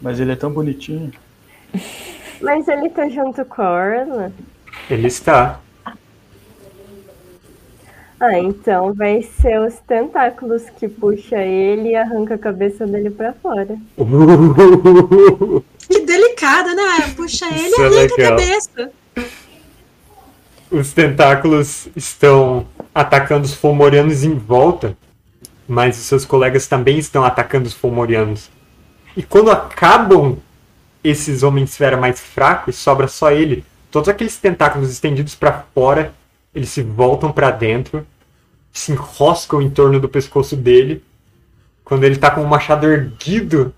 [0.00, 1.10] Mas ele é tão bonitinho.
[2.40, 4.32] Mas ele tá junto com a Orla?
[4.88, 5.58] Ele está.
[8.20, 13.32] Ah, então vai ser os tentáculos que puxa ele e arranca a cabeça dele pra
[13.32, 13.76] fora.
[15.86, 17.12] Que delicada, né?
[17.16, 18.30] Puxa ele e é arranca a legal.
[18.30, 18.92] cabeça.
[20.70, 24.96] Os tentáculos estão atacando os Fomorianos em volta,
[25.68, 28.50] mas os seus colegas também estão atacando os Fomorianos.
[29.16, 30.38] E quando acabam
[31.02, 33.64] esses Homem-Esfera mais fracos, sobra só ele.
[33.90, 36.12] Todos aqueles tentáculos estendidos para fora,
[36.54, 38.04] eles se voltam para dentro,
[38.72, 41.04] se enroscam em torno do pescoço dele.
[41.84, 43.72] Quando ele tá com o machado erguido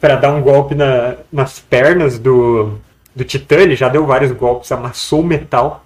[0.00, 2.78] para dar um golpe na- nas pernas do,
[3.14, 5.83] do Titã, ele já deu vários golpes, amassou o metal.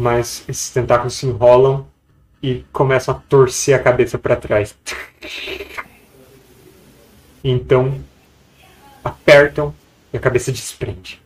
[0.00, 1.86] Mas esses tentáculos se enrolam
[2.42, 4.74] e começam a torcer a cabeça para trás.
[7.42, 7.98] Então,
[9.02, 9.74] apertam
[10.12, 11.22] e a cabeça desprende.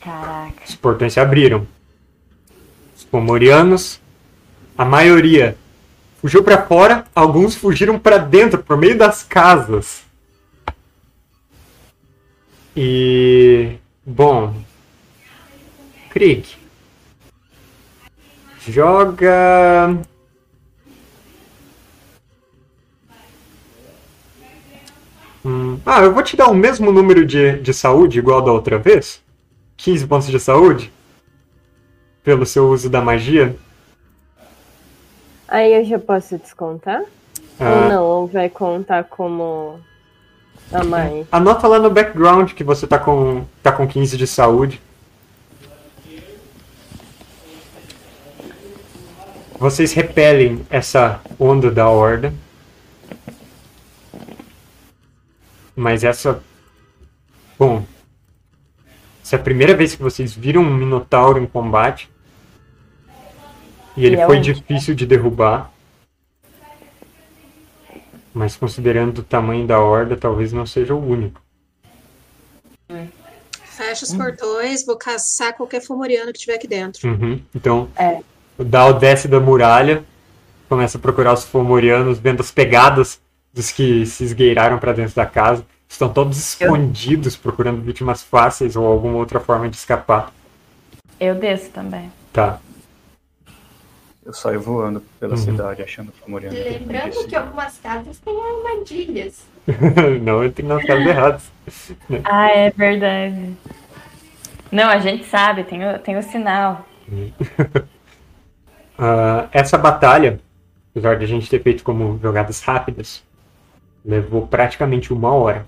[0.00, 0.64] Caraca.
[0.66, 1.66] Os portões se abriram.
[2.96, 4.00] Os pomorianos,
[4.78, 5.54] a maioria
[6.18, 10.02] fugiu para fora, alguns fugiram para dentro, por meio das casas.
[12.74, 14.64] E bom,
[16.14, 16.46] Krieg,
[18.68, 19.98] joga
[25.44, 28.78] Hum, Ah, eu vou te dar o mesmo número de, de saúde, igual da outra
[28.78, 29.20] vez.
[29.76, 30.92] 15 pontos de saúde.
[32.22, 33.56] Pelo seu uso da magia.
[35.48, 37.00] Aí eu já posso descontar?
[37.00, 38.04] Ou Ah, não?
[38.04, 39.80] Ou vai contar como
[40.72, 41.26] a mais?
[41.32, 44.80] Anota lá no background que você tá com, tá com 15 de saúde.
[49.58, 52.32] Vocês repelem essa onda da horda.
[55.76, 56.42] Mas essa.
[57.58, 57.84] Bom.
[59.22, 62.10] Essa é a primeira vez que vocês viram um Minotauro em combate.
[63.96, 64.52] E ele E é foi onde?
[64.52, 65.72] difícil de derrubar.
[68.32, 71.40] Mas considerando o tamanho da horda, talvez não seja o único.
[73.62, 77.08] Fecha os portões, vou caçar qualquer fomoriano que tiver aqui dentro.
[77.08, 77.40] Uhum.
[77.54, 78.20] Então, É.
[78.58, 80.04] o Dal desce da muralha,
[80.68, 83.20] começa a procurar os Fomorianos, vendo as pegadas
[83.52, 85.64] dos que se esgueiraram para dentro da casa.
[85.88, 90.32] Estão todos escondidos, procurando vítimas fáceis ou alguma outra forma de escapar.
[91.20, 92.10] Eu desço também.
[92.32, 92.58] Tá.
[94.24, 95.36] Eu saio voando pela Uhum.
[95.36, 99.44] cidade, achando que o Moriano Lembrando que algumas casas têm armadilhas.
[100.22, 101.52] não, eu tenho nas casas erradas.
[102.24, 103.54] Ah, é verdade.
[104.72, 106.84] Não, a gente sabe, tem o, tem o sinal.
[108.98, 110.40] Ah, essa batalha,
[110.90, 113.22] apesar de a gente ter feito como jogadas rápidas,
[114.04, 115.66] levou praticamente uma hora.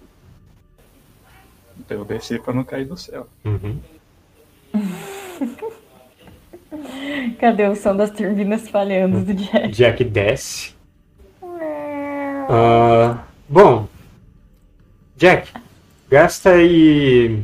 [1.89, 3.29] Eu desci pra não cair do céu.
[3.45, 3.79] Uhum.
[7.39, 9.69] Cadê o som das turbinas falhando do Jack?
[9.69, 10.75] Jack desce.
[12.49, 13.89] Ah, bom,
[15.17, 15.53] Jack,
[16.11, 17.43] gasta aí.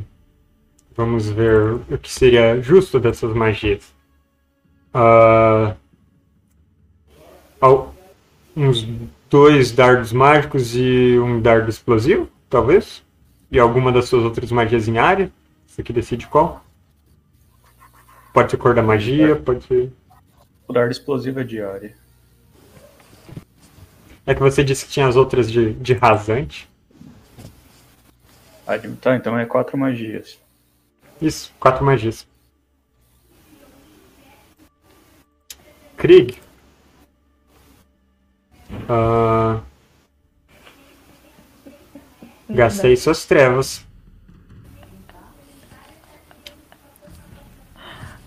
[0.95, 3.92] Vamos ver o que seria justo dessas magias.
[7.61, 7.95] Al-
[8.57, 8.87] uns
[9.31, 13.03] dois dardos mágicos e um dardo explosivo, talvez?
[13.51, 15.31] E alguma das suas outras magias em área?
[15.67, 16.65] Você que decide qual?
[18.33, 19.93] Pode ser cor da magia, pode ser.
[20.67, 21.93] O dardo explosivo é diário.
[24.27, 26.69] É que você disse que tinha as outras de, de rasante.
[28.67, 30.39] Ah, tá, então é quatro magias.
[31.21, 32.27] Isso, quatro magias.
[36.03, 36.37] Krieg.
[38.89, 39.61] Ah,
[42.51, 43.87] gastei suas trevas.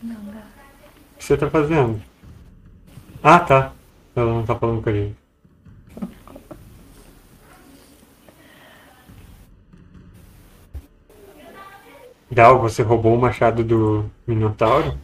[0.01, 2.01] O que você tá fazendo?
[3.21, 3.73] Ah, tá.
[4.15, 5.17] Ela não tá falando com a gente.
[12.31, 14.97] Dal, você roubou o machado do Minotauro?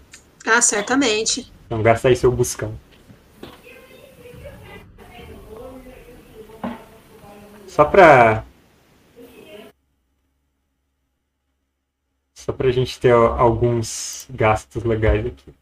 [0.47, 1.50] Ah, certamente.
[1.71, 2.77] Então gasta aí seu buscão.
[7.65, 8.43] Só pra.
[12.33, 15.53] Só pra gente ter alguns gastos legais aqui.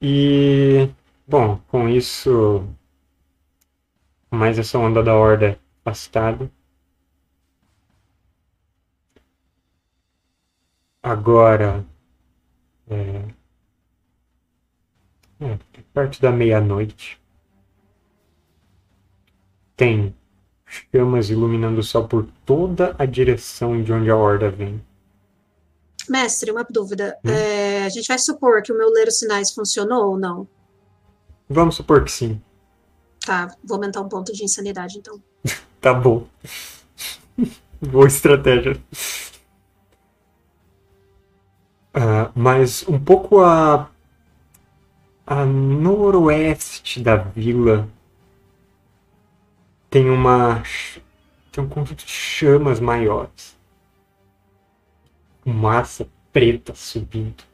[0.00, 0.88] E,
[1.26, 2.64] bom, com isso,
[4.30, 6.48] mais essa onda da horda afastada.
[11.02, 11.84] Agora,
[12.88, 13.34] é,
[15.44, 15.58] é,
[15.92, 17.20] perto da meia-noite,
[19.76, 20.14] tem
[20.66, 24.82] chamas iluminando o céu por toda a direção de onde a horda vem.
[26.08, 27.16] Mestre, uma dúvida.
[27.24, 27.30] Hum?
[27.30, 30.46] É, a gente vai supor que o meu ler os sinais funcionou ou não?
[31.48, 32.40] Vamos supor que sim.
[33.24, 35.20] Tá, vou aumentar um ponto de insanidade, então.
[35.80, 36.26] Tá bom.
[37.78, 38.80] Boa estratégia.
[41.92, 43.90] Ah, mas um pouco a,
[45.26, 47.88] a noroeste da vila
[49.88, 50.62] tem uma
[51.50, 53.56] tem um conjunto de chamas maiores.
[55.44, 57.44] Massa preta subindo.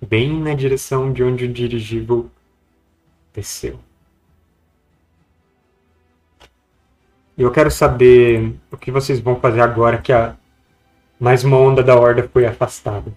[0.00, 2.28] Bem na direção de onde o dirigível
[3.32, 3.78] desceu.
[7.38, 10.36] E eu quero saber o que vocês vão fazer agora que a
[11.20, 13.12] mais uma onda da horda foi afastada.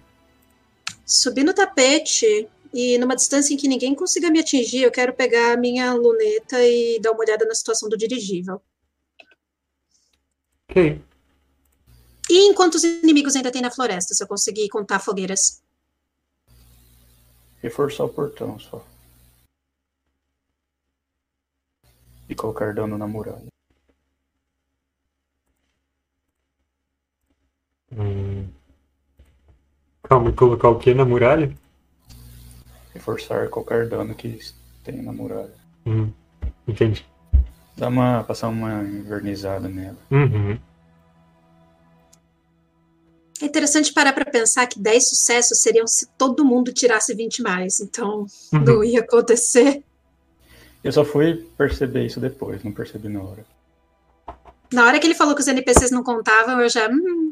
[1.06, 5.52] Subir no tapete e numa distância em que ninguém consiga me atingir, eu quero pegar
[5.52, 8.60] a minha luneta e dar uma olhada na situação do dirigível.
[10.68, 11.00] Ok.
[12.28, 15.62] E enquanto os inimigos ainda tem na floresta, se eu conseguir contar fogueiras.
[17.62, 18.84] Reforçar o portão só.
[22.28, 23.46] E colocar dano na muralha.
[27.92, 28.48] Hum.
[30.08, 31.52] Calma, e colocar o que na muralha?
[32.94, 34.38] Reforçar qualquer dano que
[34.84, 35.52] tem na muralha.
[35.84, 36.10] Hum.
[36.66, 37.04] Entendi.
[37.76, 38.24] Dá uma.
[38.24, 39.96] passar uma invernizada nela.
[40.10, 40.58] Uhum.
[43.40, 47.80] É interessante parar para pensar que 10 sucessos seriam se todo mundo tirasse 20 mais.
[47.80, 48.60] Então, Uhum.
[48.64, 49.82] não ia acontecer.
[50.82, 53.44] Eu só fui perceber isso depois, não percebi na hora.
[54.72, 56.88] Na hora que ele falou que os NPCs não contavam, eu já.
[56.88, 57.25] Hum,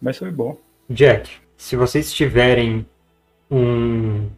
[0.00, 0.56] Mas foi bom.
[0.88, 2.86] Jack, se vocês tiverem
[3.50, 4.28] um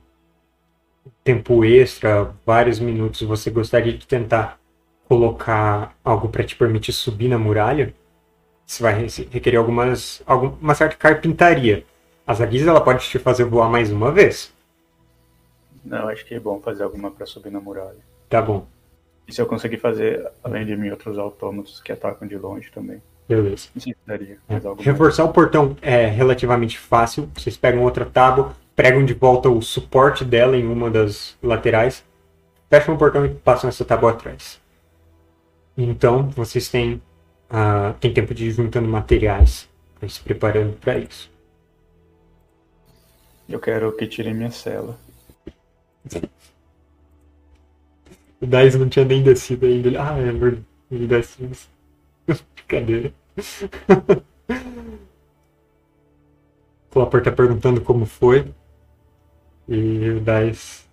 [1.25, 4.59] tempo extra, vários minutos, você gostaria de tentar
[5.09, 7.95] colocar algo para te permitir subir na muralha?
[8.67, 11.85] Isso vai re- requerer algumas, algum- uma certa carpintaria.
[12.27, 14.53] A Zagiza ela pode te fazer voar mais uma vez.
[15.85, 17.99] Não, acho que é bom fazer alguma pra subir na muralha.
[18.29, 18.67] Tá bom,
[19.27, 23.01] E se eu conseguir fazer, além de mim, outros autômatos que atacam de longe também.
[23.37, 23.69] Beleza.
[24.07, 24.39] Daria.
[24.49, 24.55] É.
[24.55, 24.87] Algo mais.
[24.87, 27.31] Reforçar o portão é relativamente fácil.
[27.35, 32.05] Vocês pegam outra tábua, pregam de volta o suporte dela em uma das laterais,
[32.69, 34.61] fecham o portão e passam essa tábua atrás.
[35.77, 37.01] Então, vocês têm,
[37.49, 39.71] ah, têm tempo de ir juntando materiais
[40.03, 41.31] ir se preparando para isso.
[43.49, 44.99] Eu quero que tirem minha cela.
[48.41, 50.03] O Dais não tinha nem descido ainda.
[50.03, 50.65] Ah, é verdade.
[50.91, 51.49] Ele desce.
[52.55, 53.13] Brincadeira.
[56.91, 58.53] O Flopper tá perguntando como foi.
[59.69, 60.89] E o Dais.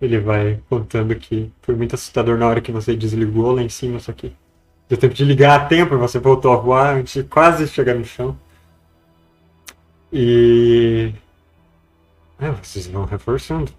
[0.00, 3.98] Ele vai contando que foi muito assustador na hora que você desligou lá em cima,
[3.98, 4.32] só que
[4.88, 7.94] deu tempo de ligar a tempo e você voltou a voar antes de quase chegar
[7.94, 8.38] no chão.
[10.12, 11.12] E.
[12.38, 13.70] Ah, vocês vão reforçando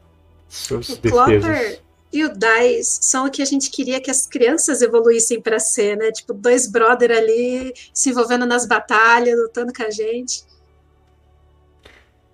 [0.47, 1.43] suas o defesas.
[1.43, 1.81] Clopper
[2.11, 5.95] e o Dice são o que a gente queria que as crianças evoluíssem para ser,
[5.97, 6.11] né?
[6.11, 10.43] Tipo, dois brother ali se envolvendo nas batalhas, lutando com a gente.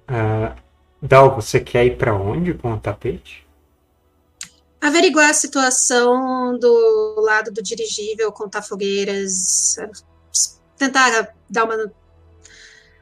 [0.07, 0.55] Ah,
[1.01, 3.45] Dal, você quer ir pra onde com o tapete?
[4.81, 9.75] Averiguar a situação do lado do dirigível, contar fogueiras,
[10.77, 11.91] tentar dar uma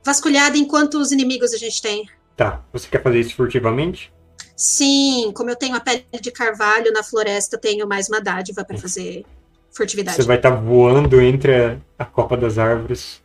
[0.03, 2.09] vasculhada em quantos inimigos a gente tem.
[2.35, 4.13] Tá, você quer fazer isso furtivamente?
[4.55, 8.63] Sim, como eu tenho a pele de carvalho na floresta, eu tenho mais uma dádiva
[8.63, 9.25] para fazer
[9.71, 10.15] furtividade.
[10.15, 13.21] Você vai estar voando entre a, a copa das árvores,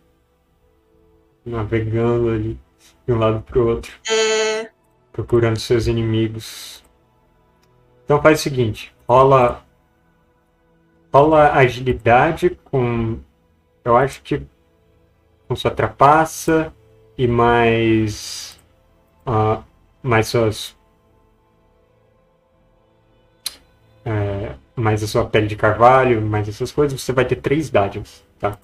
[1.46, 2.58] navegando ali
[3.06, 4.70] de um lado pro outro, É,
[5.12, 6.82] procurando seus inimigos.
[8.04, 9.64] Então faz o seguinte, rola
[11.12, 13.18] rola agilidade com
[13.84, 14.42] eu acho que
[15.46, 16.72] com sua trapaça
[17.16, 18.58] e mais
[19.24, 19.62] ah,
[20.02, 20.76] mais suas
[24.04, 28.22] é, mais a sua pele de carvalho, mais essas coisas, você vai ter três dádivas,
[28.38, 28.58] tá?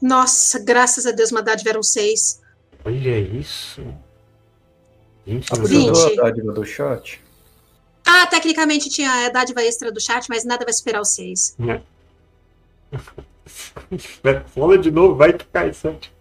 [0.00, 2.40] nossa, graças a Deus, uma dádiva eram seis.
[2.84, 3.82] Olha isso.
[5.26, 7.22] 20 Ah, você a dádiva do shot?
[8.04, 11.56] Ah, tecnicamente tinha a dádiva extra do chat, mas nada vai superar os seis.
[14.56, 16.12] Rola de novo, vai que cai, Santi.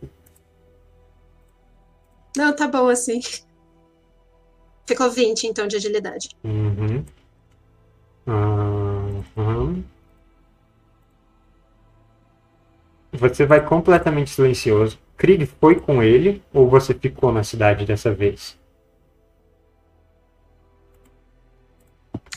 [2.40, 3.20] Não, tá bom assim.
[4.88, 6.30] Ficou 20, então, de agilidade.
[6.42, 7.04] Uhum.
[8.26, 9.84] Aham.
[13.12, 14.98] Você vai completamente silencioso.
[15.18, 18.58] Krieg foi com ele ou você ficou na cidade dessa vez?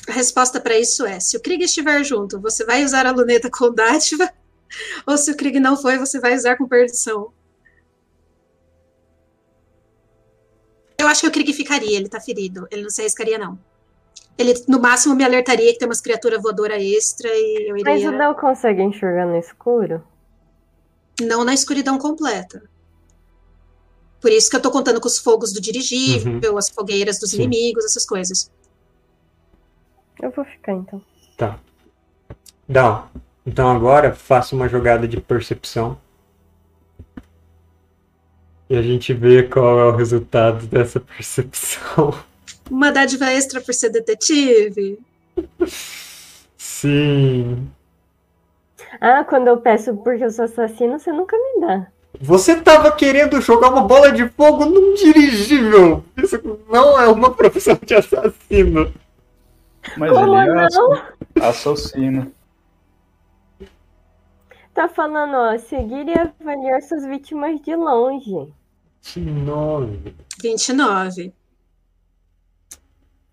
[0.09, 3.49] A resposta para isso é: se o Krieg estiver junto, você vai usar a luneta
[3.49, 4.29] com dádiva?
[5.07, 7.33] Ou se o Krieg não foi, você vai usar com perdição?
[11.13, 12.67] Acho que o Krieg ficaria, ele tá ferido.
[12.71, 13.59] Ele não se arriscaria, não.
[14.37, 18.11] Ele, no máximo, me alertaria que tem umas criaturas voadoras extra e eu Mas iria.
[18.11, 20.03] o Del consegue enxergar no escuro?
[21.21, 22.63] Não na escuridão completa.
[24.21, 27.39] Por isso que eu tô contando com os fogos do dirigível, as fogueiras dos Sim.
[27.39, 28.51] inimigos, essas coisas.
[30.21, 31.03] Eu vou ficar então.
[31.37, 31.59] Tá.
[32.69, 33.09] Dá.
[33.45, 35.99] Então agora faça uma jogada de percepção.
[38.73, 42.15] E a gente vê qual é o resultado dessa percepção.
[42.71, 44.99] Uma dádiva extra por ser detetive.
[46.57, 47.69] Sim.
[48.99, 51.87] Ah, quando eu peço porque eu sou assassino, você nunca me dá.
[52.19, 56.03] Você tava querendo jogar uma bola de fogo num dirigível.
[56.17, 58.91] Isso não é uma profissão de assassino.
[59.99, 61.03] Mas Como ele é não?
[61.43, 62.33] assassino.
[64.73, 68.51] Tá falando, ó, seguir e avaliar suas vítimas de longe.
[69.03, 70.15] 29.
[70.41, 71.33] 29.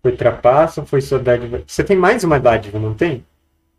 [0.02, 1.62] Foi trapaça ou foi sua dádiva?
[1.66, 3.24] Você tem mais uma dádiva, não tem?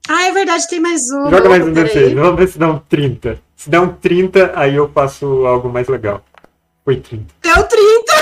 [0.08, 1.30] Ah, é verdade, tem mais uma.
[1.30, 1.94] Joga mais um Peraí.
[1.94, 2.16] D6.
[2.16, 3.42] Vamos ver se dá um 30.
[3.56, 6.24] Se dá um 30, aí eu faço algo mais legal.
[6.84, 7.26] Foi 30.
[7.42, 8.14] Deu 30.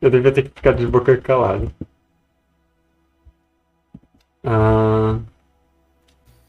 [0.00, 1.68] Eu devia ter que ficar de boca calada.
[4.44, 5.18] Ah,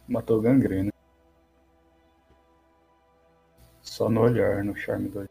[0.08, 0.93] Matou gangrena.
[3.94, 5.30] Só no olhar, no charme do olhar.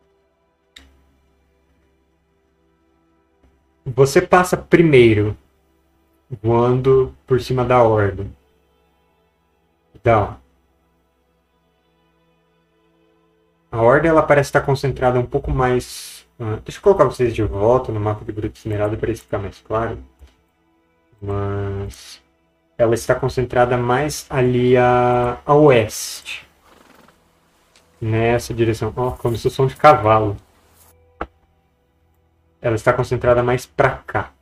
[3.85, 5.37] você passa primeiro,
[6.41, 8.33] voando por cima da ordem.
[10.05, 10.37] Dá.
[13.73, 16.25] A ordem ela parece estar concentrada um pouco mais.
[16.39, 19.39] ah, deixa eu colocar vocês de volta no mapa de Gruta Esmeralda para isso ficar
[19.39, 19.99] mais claro.
[21.21, 22.23] Mas
[22.79, 26.52] ela está concentrada mais ali a, a oeste.
[28.03, 28.93] Nessa direção.
[28.97, 30.37] Ó, começou o som de cavalo.
[32.61, 34.33] Ela está concentrada mais para cá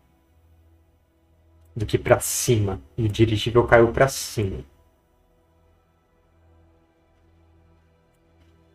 [1.76, 2.80] do que para cima.
[2.96, 4.64] E o dirigível caiu para cima.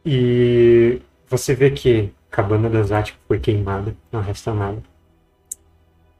[0.06, 4.84] E você vê que a cabana das Áticas foi queimada, não resta nada.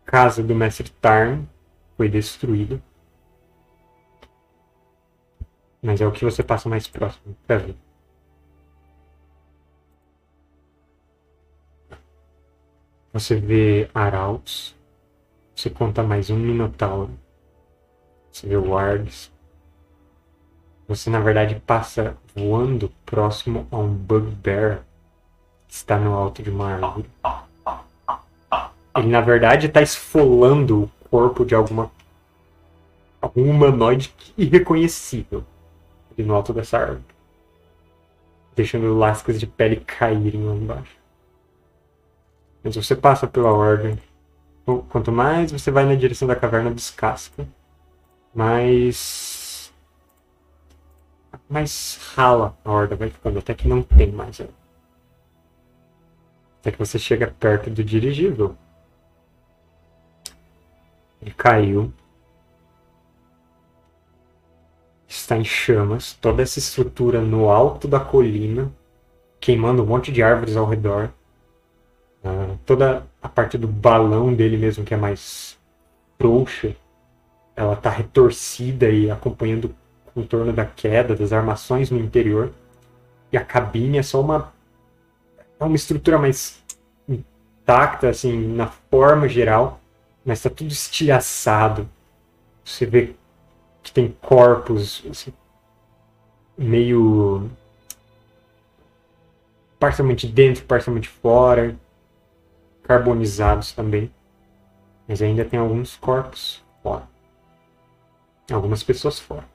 [0.06, 1.46] Casa do mestre Tarn
[1.96, 2.82] foi destruída.
[5.84, 7.85] Mas é o que você passa mais próximo pra ver.
[13.16, 14.76] Você vê arautos.
[15.56, 17.12] Você conta mais um minotauro.
[18.30, 19.32] Você vê wargs.
[20.86, 24.84] Você na verdade passa voando próximo a um bugbear
[25.66, 27.10] que está no alto de uma árvore.
[28.98, 31.90] Ele na verdade está esfolando o corpo de alguma
[33.22, 35.42] algum humanoide irreconhecível
[36.12, 37.06] ali no alto dessa árvore,
[38.54, 41.05] deixando lascas de pele caírem lá embaixo.
[42.66, 43.96] Mas você passa pela ordem.
[44.90, 47.48] Quanto mais você vai na direção da caverna descasca,
[48.34, 49.72] mais
[51.48, 54.50] mais rala a horda vai ficando, até que não tem mais ela.
[56.60, 58.58] Até que você chega perto do dirigível.
[61.22, 61.94] Ele caiu.
[65.08, 66.14] Está em chamas.
[66.14, 68.72] Toda essa estrutura no alto da colina,
[69.40, 71.12] queimando um monte de árvores ao redor.
[72.26, 75.56] Ah, toda a parte do balão dele mesmo, que é mais
[76.18, 76.76] frouxa,
[77.56, 79.66] ela está retorcida e acompanhando
[80.08, 82.52] o contorno da queda, das armações no interior.
[83.32, 84.52] E a cabine é só uma.
[85.60, 86.64] É uma estrutura mais
[87.08, 89.80] intacta, assim, na forma geral,
[90.26, 91.88] mas está tudo estilhaçado.
[92.64, 93.14] Você vê
[93.84, 95.32] que tem corpos assim,
[96.58, 97.50] meio.
[99.80, 101.76] parcialmente dentro, parcialmente fora,
[102.88, 104.12] carbonizados também.
[105.08, 107.08] Mas ainda tem alguns corpos fora.
[108.52, 109.46] Algumas pessoas fora.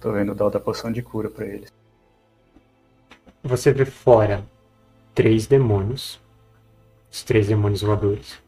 [0.00, 1.72] Tô vendo o Dal da poção de cura pra eles.
[3.42, 4.44] você vê fora
[5.14, 6.20] três demônios.
[7.10, 8.38] Os três demônios voadores.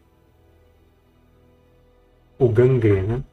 [2.38, 3.24] O Gangrena.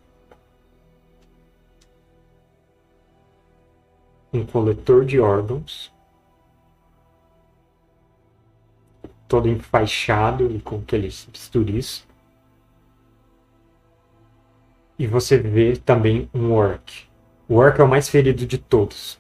[4.32, 5.95] Um coletor de órgãos.
[9.28, 12.06] Todo enfaixado e com aqueles bisturis.
[14.98, 17.04] E você vê também um orc.
[17.48, 19.20] O orc é o mais ferido de todos.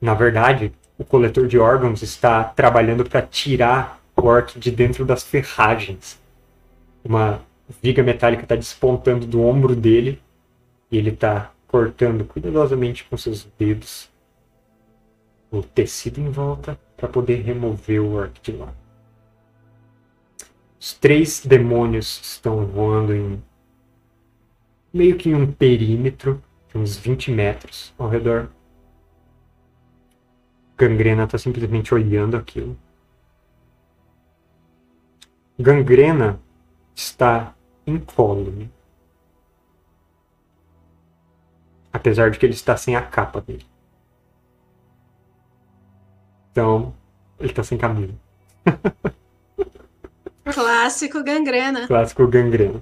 [0.00, 5.22] Na verdade, o coletor de órgãos está trabalhando para tirar o orc de dentro das
[5.24, 6.20] ferragens.
[7.04, 7.40] Uma
[7.82, 10.20] viga metálica está despontando do ombro dele
[10.90, 14.08] e ele está cortando cuidadosamente com seus dedos
[15.58, 18.72] o tecido em volta para poder remover o orc de lá.
[20.80, 23.42] Os três demônios estão voando em
[24.92, 26.42] meio que em um perímetro
[26.74, 28.50] uns 20 metros ao redor.
[30.76, 32.76] Gangrena está simplesmente olhando aquilo.
[35.58, 36.40] Gangrena
[36.94, 37.54] está
[37.86, 38.70] incólume.
[41.92, 43.64] Apesar de que ele está sem a capa dele.
[46.54, 46.94] Então,
[47.40, 48.14] ele está sem camisa.
[50.54, 51.88] Clássico gangrena.
[51.88, 52.80] Clássico gangrena.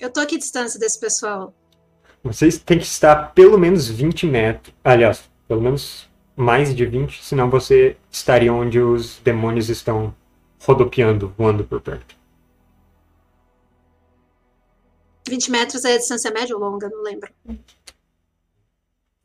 [0.00, 1.54] Eu tô aqui distância desse pessoal.
[2.24, 4.74] Vocês têm que estar pelo menos 20 metros.
[4.82, 10.12] Aliás, pelo menos mais de 20, senão você estaria onde os demônios estão
[10.58, 12.16] rodopiando, voando por perto.
[15.28, 16.88] 20 metros é a distância média ou longa?
[16.88, 17.30] Não lembro.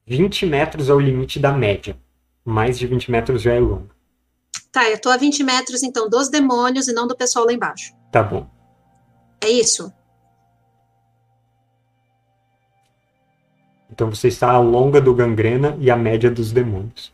[0.05, 1.97] 20 metros é o limite da média.
[2.48, 3.90] Mais de 20 metros já é longo.
[4.72, 7.94] Tá, eu tô a 20 metros então dos demônios e não do pessoal lá embaixo.
[8.10, 8.49] Tá bom.
[9.41, 9.91] É isso?
[13.91, 17.14] Então você está a longa do gangrena e a média dos demônios.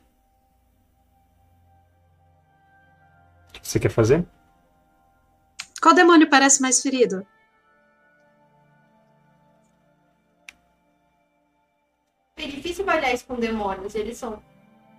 [3.50, 4.24] O que você quer fazer?
[5.82, 7.26] Qual demônio parece mais ferido?
[12.38, 14.53] É difícil avaliar isso com demônios, eles são.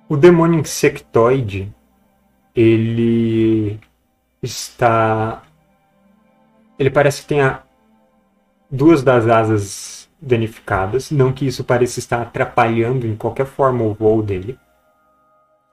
[0.08, 1.72] O demônio insectoide,
[2.54, 3.80] ele
[4.42, 5.42] está.
[6.78, 7.40] Ele parece que tem
[8.70, 14.22] duas das asas danificadas, não que isso pareça estar atrapalhando em qualquer forma o voo
[14.22, 14.58] dele.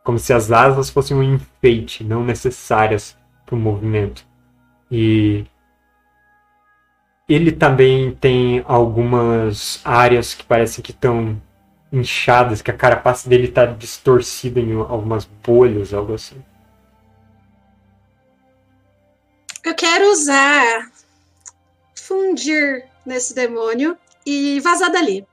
[0.03, 4.26] Como se as asas fossem um enfeite, não necessárias para o movimento.
[4.90, 5.45] E
[7.28, 11.41] ele também tem algumas áreas que parecem que estão
[11.91, 16.41] inchadas, que a carapaça dele está distorcida em algumas bolhas, algo assim.
[19.63, 20.91] Eu quero usar
[21.95, 25.26] fundir nesse demônio e vazar dali.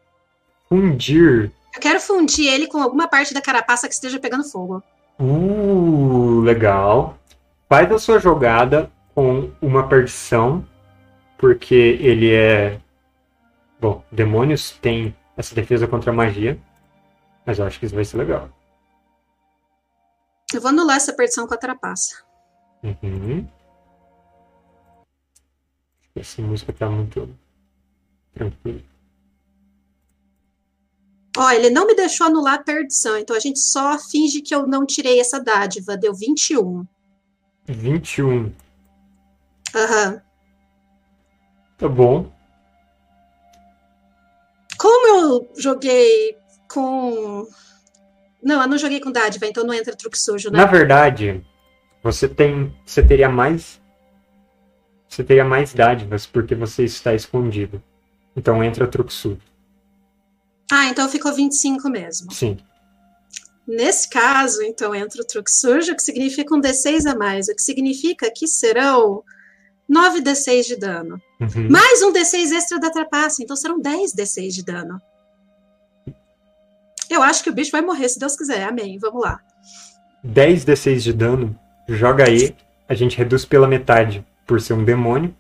[0.69, 1.51] Fundir.
[1.75, 4.83] Eu quero fundir ele com alguma parte da carapaça que esteja pegando fogo.
[5.19, 7.19] Uh, legal.
[7.69, 10.65] Faz a sua jogada com uma perdição,
[11.37, 12.79] porque ele é.
[13.81, 16.61] Bom, demônios têm essa defesa contra a magia,
[17.47, 18.51] mas eu acho que isso vai ser legal.
[20.53, 22.25] Eu vou anular essa perdição com a trapaça.
[22.83, 23.47] Uhum.
[26.17, 27.33] Essa música tá muito
[28.35, 28.83] tranquila.
[31.37, 34.67] Ó, ele não me deixou anular a perdição, então a gente só finge que eu
[34.67, 35.97] não tirei essa dádiva.
[35.97, 36.85] Deu 21.
[37.69, 38.53] 21.
[39.73, 40.21] Aham.
[41.77, 42.38] Tá bom.
[44.79, 46.37] Como eu joguei
[46.71, 47.47] com.
[48.43, 50.59] Não, eu não joguei com dádiva, então não entra truque sujo, né?
[50.59, 51.45] Na verdade,
[52.03, 52.75] você tem.
[52.87, 53.81] Você teria mais.
[55.09, 57.83] Você teria mais dádivas porque você está escondido.
[58.37, 59.41] Então entra truque sujo.
[60.71, 62.33] Ah, então ficou 25 mesmo.
[62.33, 62.59] Sim.
[63.67, 67.61] Nesse caso, então, entra o truque sujo, que significa um D6 a mais, o que
[67.61, 69.23] significa que serão
[69.89, 71.21] 9 D6 de dano.
[71.41, 71.71] Uhum.
[71.71, 75.01] Mais um D6 extra da trapaça, então serão 10 D6 de dano.
[77.09, 78.65] Eu acho que o bicho vai morrer, se Deus quiser.
[78.65, 78.99] Amém.
[78.99, 79.41] Vamos lá.
[80.23, 81.59] 10 D6 de dano.
[81.89, 82.55] Joga aí.
[82.87, 85.35] A gente reduz pela metade por ser um demônio.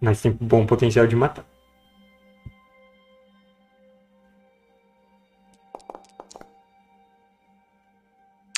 [0.00, 1.44] Mas tem bom potencial de matar.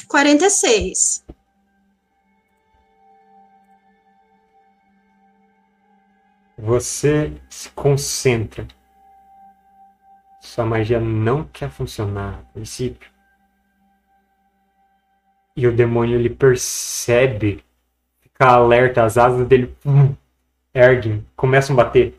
[0.07, 1.25] Quarenta e seis.
[6.59, 8.67] Você se concentra.
[10.41, 13.09] Sua magia não quer funcionar a princípio.
[15.57, 17.65] E o demônio ele percebe,
[18.21, 20.15] fica alerta, as asas dele hum,
[20.75, 22.19] erguem, começam a bater.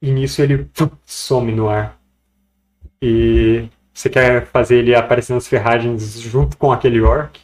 [0.00, 1.98] E nisso ele hum, some no ar.
[3.00, 7.40] E Você quer fazer ele aparecer nas ferragens junto com aquele orc?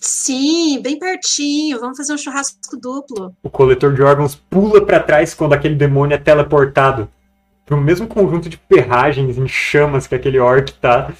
[0.00, 1.78] Sim, bem pertinho.
[1.78, 3.36] Vamos fazer um churrasco duplo.
[3.42, 7.08] O coletor de órgãos pula pra trás quando aquele demônio é teleportado
[7.66, 11.12] pro mesmo conjunto de ferragens em chamas que aquele orc tá.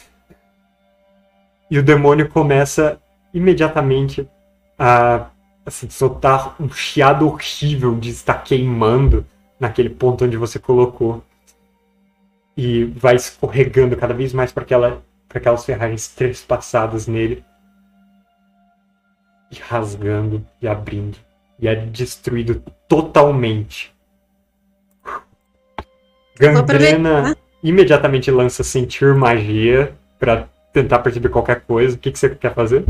[1.70, 3.01] E o demônio começa
[3.32, 4.27] imediatamente
[4.78, 5.27] a
[5.65, 9.27] assim, soltar um chiado horrível de estar queimando
[9.59, 11.23] naquele ponto onde você colocou.
[12.57, 15.02] E vai escorregando cada vez mais para aquela,
[15.32, 17.44] aquelas ferragens trespassadas nele.
[19.51, 21.18] E rasgando e abrindo.
[21.59, 23.93] E é destruído totalmente.
[26.39, 31.97] Gangrena imediatamente lança sentir magia para tentar perceber qualquer coisa.
[31.97, 32.85] O que, que você quer fazer?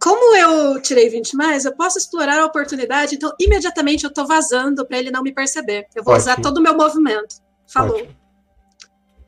[0.00, 4.86] Como eu tirei 20 mais, eu posso explorar a oportunidade, então imediatamente eu tô vazando
[4.86, 5.86] para ele não me perceber.
[5.94, 6.44] Eu vou usar Ótimo.
[6.44, 7.36] todo o meu movimento.
[7.66, 7.96] Falou.
[7.96, 8.14] Ótimo.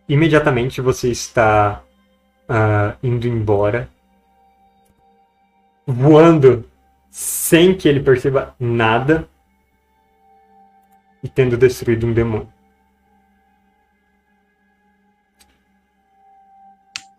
[0.08, 1.82] Imediatamente você está
[2.48, 3.88] ah, indo embora,
[5.86, 6.68] voando
[7.10, 9.28] sem que ele perceba nada
[11.22, 12.52] e tendo destruído um demônio.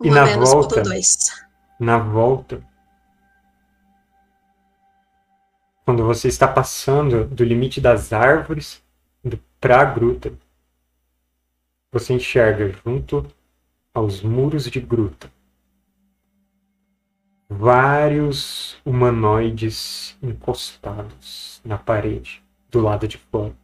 [0.02, 0.82] E na volta?
[1.80, 2.62] Na volta,
[5.84, 8.82] quando você está passando do limite das árvores
[9.60, 10.32] para a gruta,
[11.90, 13.26] você enxerga junto
[13.94, 15.30] aos muros de gruta
[17.48, 23.56] vários humanoides encostados na parede do lado de fora,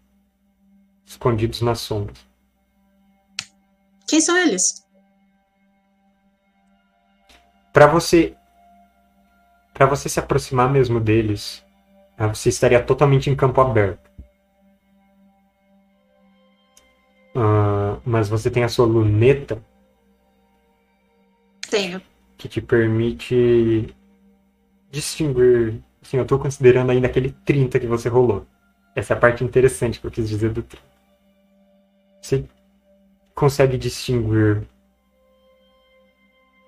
[1.04, 2.26] escondidos nas sombras.
[4.08, 4.86] Quem são eles?
[7.72, 8.34] Para você
[9.74, 11.64] para você se aproximar mesmo deles,
[12.16, 14.08] ah, você estaria totalmente em campo aberto.
[17.34, 19.60] Ah, mas você tem a sua luneta
[21.68, 22.00] Tenho.
[22.44, 23.94] Que te permite
[24.90, 25.82] distinguir.
[26.02, 28.46] Assim, eu estou considerando ainda aquele 30 que você rolou.
[28.94, 30.84] Essa é a parte interessante que eu quis dizer do 30.
[32.20, 32.44] Você
[33.34, 34.62] consegue distinguir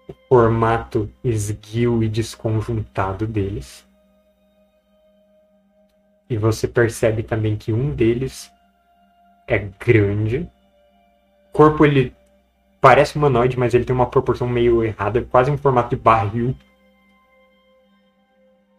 [0.09, 3.87] o formato esguio e desconjuntado deles.
[6.31, 8.51] E você percebe também que um deles
[9.47, 10.51] é grande.
[11.51, 12.16] O corpo ele
[12.87, 16.57] parece humanoide, mas ele tem uma proporção meio errada, quase um formato de barril.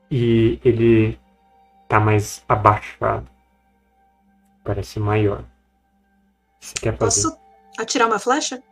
[0.10, 1.20] E ele
[1.90, 3.28] tá mais abaixado.
[4.64, 5.44] Parece maior.
[6.58, 7.22] Você quer fazer?
[7.24, 7.38] Posso
[7.78, 8.64] atirar uma flecha?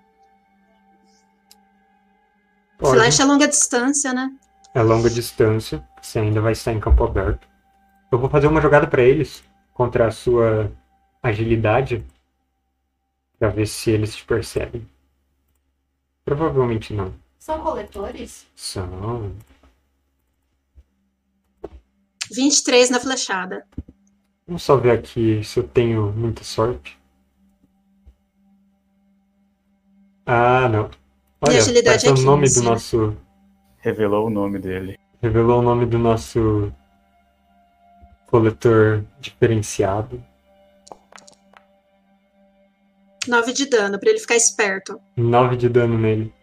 [2.78, 2.98] Pode.
[2.98, 4.32] Flecha a longa distância, né?
[4.74, 5.86] É longa distância.
[6.02, 7.46] Você ainda vai estar em campo aberto.
[8.10, 9.44] Eu vou fazer uma jogada para eles
[9.74, 10.72] contra a sua
[11.22, 12.06] agilidade
[13.38, 14.95] para ver se eles te percebem.
[16.26, 17.14] Provavelmente não.
[17.38, 18.48] São coletores?
[18.56, 19.32] São.
[22.34, 23.68] 23 na flechada.
[24.48, 27.00] Vamos só ver aqui se eu tenho muita sorte.
[30.26, 30.90] Ah, não.
[31.42, 33.18] Olha, agilidade é o nome 15, do nosso.
[33.78, 35.00] Revelou o nome dele.
[35.22, 36.74] Revelou o nome do nosso
[38.26, 40.24] coletor diferenciado.
[43.28, 45.00] 9 de dano, pra ele ficar esperto.
[45.16, 46.34] 9 de dano nele.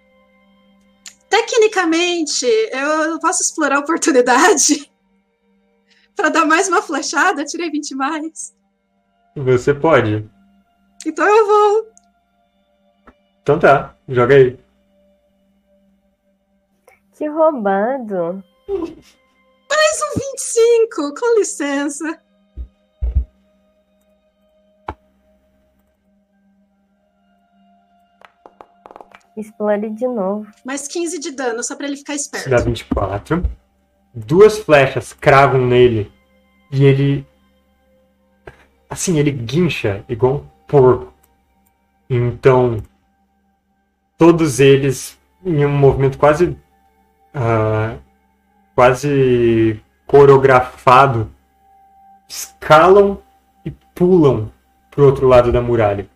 [1.28, 4.90] Tecnicamente, eu posso explorar a oportunidade
[6.14, 7.44] pra dar mais uma flechada.
[7.44, 8.54] Tirei 20 mais.
[9.34, 10.28] Você pode.
[11.06, 11.88] Então eu vou.
[13.42, 14.58] Então tá, joga aí.
[17.16, 18.42] Que roubado.
[19.68, 22.21] Mais um 25, com licença.
[29.36, 30.46] Explore de novo.
[30.64, 32.64] Mais 15 de dano, só pra ele ficar Isso dá esperto.
[32.66, 33.50] 24.
[34.14, 36.12] Duas flechas cravam nele.
[36.70, 37.26] E ele.
[38.88, 41.12] Assim, ele guincha igual um porco.
[42.08, 42.78] Então.
[44.18, 46.56] Todos eles, em um movimento quase.
[47.34, 47.96] ah,
[48.74, 51.30] quase coreografado,
[52.28, 53.18] escalam
[53.64, 54.52] e pulam
[54.90, 56.08] pro outro lado da muralha.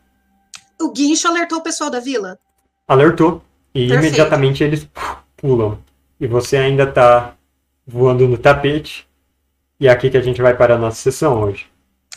[0.80, 2.38] O guincho alertou o pessoal da vila.
[2.86, 3.42] Alertou.
[3.74, 4.06] E Perfeito.
[4.06, 4.88] imediatamente eles
[5.36, 5.78] pulam.
[6.18, 7.34] E você ainda tá
[7.86, 9.06] voando no tapete.
[9.78, 11.66] E é aqui que a gente vai para a nossa sessão hoje.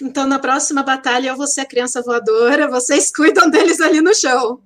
[0.01, 4.15] Então na próxima batalha eu vou ser a criança voadora, vocês cuidam deles ali no
[4.15, 4.61] chão.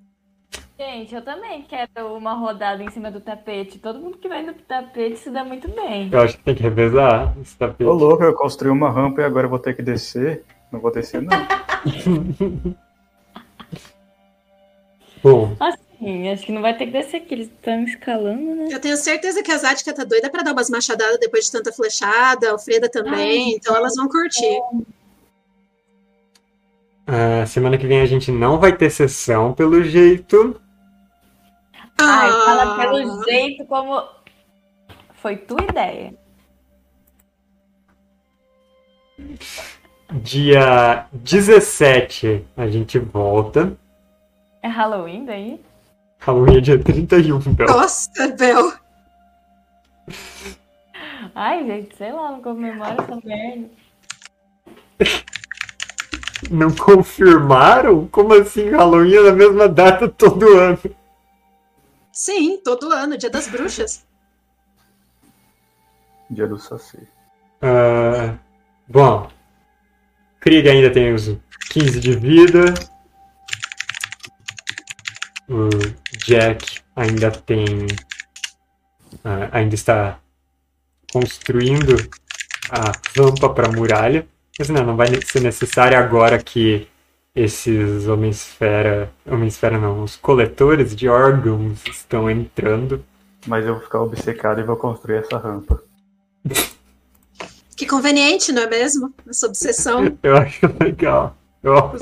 [0.77, 3.79] Gente, eu também quero uma rodada em cima do tapete.
[3.79, 6.09] Todo mundo que vai no tapete se dá muito bem.
[6.11, 7.87] Eu acho que tem que revezar esse tapete.
[7.87, 10.43] Ô louco, eu construí uma rampa e agora eu vou ter que descer.
[10.71, 11.31] Não vou descer, não.
[15.23, 18.67] Bom, Assim, Sim, acho que não vai ter que descer aqui, eles estão escalando, né?
[18.69, 21.71] Eu tenho certeza que a Zática tá doida pra dar umas machadadas depois de tanta
[21.71, 24.59] flechada, a Alfreda também, então elas vão curtir.
[27.07, 30.59] Ah, semana que vem a gente não vai ter sessão, pelo jeito.
[31.97, 34.03] Ai, fala Ah, pelo jeito como.
[35.15, 36.13] Foi tua ideia.
[40.11, 43.77] Dia 17 a gente volta.
[44.61, 45.61] É Halloween daí?
[46.25, 47.67] Halloween é dia 31, Bel.
[47.67, 48.73] Nossa, Bel.
[51.35, 53.69] Ai, gente, sei lá, não comemora essa merda.
[56.49, 58.07] Não confirmaram?
[58.07, 60.79] Como assim Halloween é na mesma data todo ano?
[62.11, 64.05] Sim, todo ano, dia das bruxas.
[66.29, 67.07] Dia do Saci.
[67.61, 68.37] Ah,
[68.87, 69.29] bom,
[70.39, 71.35] Krieg ainda tem os
[71.69, 72.73] 15 de vida.
[75.49, 75.69] O
[76.25, 77.87] Jack ainda tem.
[79.23, 80.19] ah, ainda está
[81.11, 81.95] construindo
[82.69, 84.27] a rampa para a muralha.
[84.57, 86.87] Mas não, não vai ser necessário agora que
[87.35, 89.11] esses Homem-Esfera.
[89.25, 93.03] Homem-Esfera não, os coletores de órgãos estão entrando.
[93.47, 95.83] Mas eu vou ficar obcecado e vou construir essa rampa.
[97.75, 99.13] Que conveniente, não é mesmo?
[99.27, 100.17] Essa obsessão.
[100.21, 101.35] Eu acho legal.
[101.63, 101.99] Eu apoio.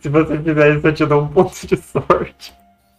[0.00, 2.54] Se você fizer isso, eu te dou um ponto de sorte.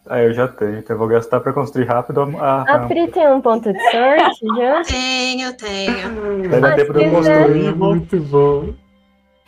[0.08, 2.88] Ah, eu já tenho, então eu vou gastar pra construir rápido a A rampa.
[2.88, 4.82] Pri tem um ponto de sorte já?
[4.84, 6.50] Tenho, tenho.
[6.60, 7.76] Dar Ah, de eu construir.
[7.76, 8.74] Muito bom.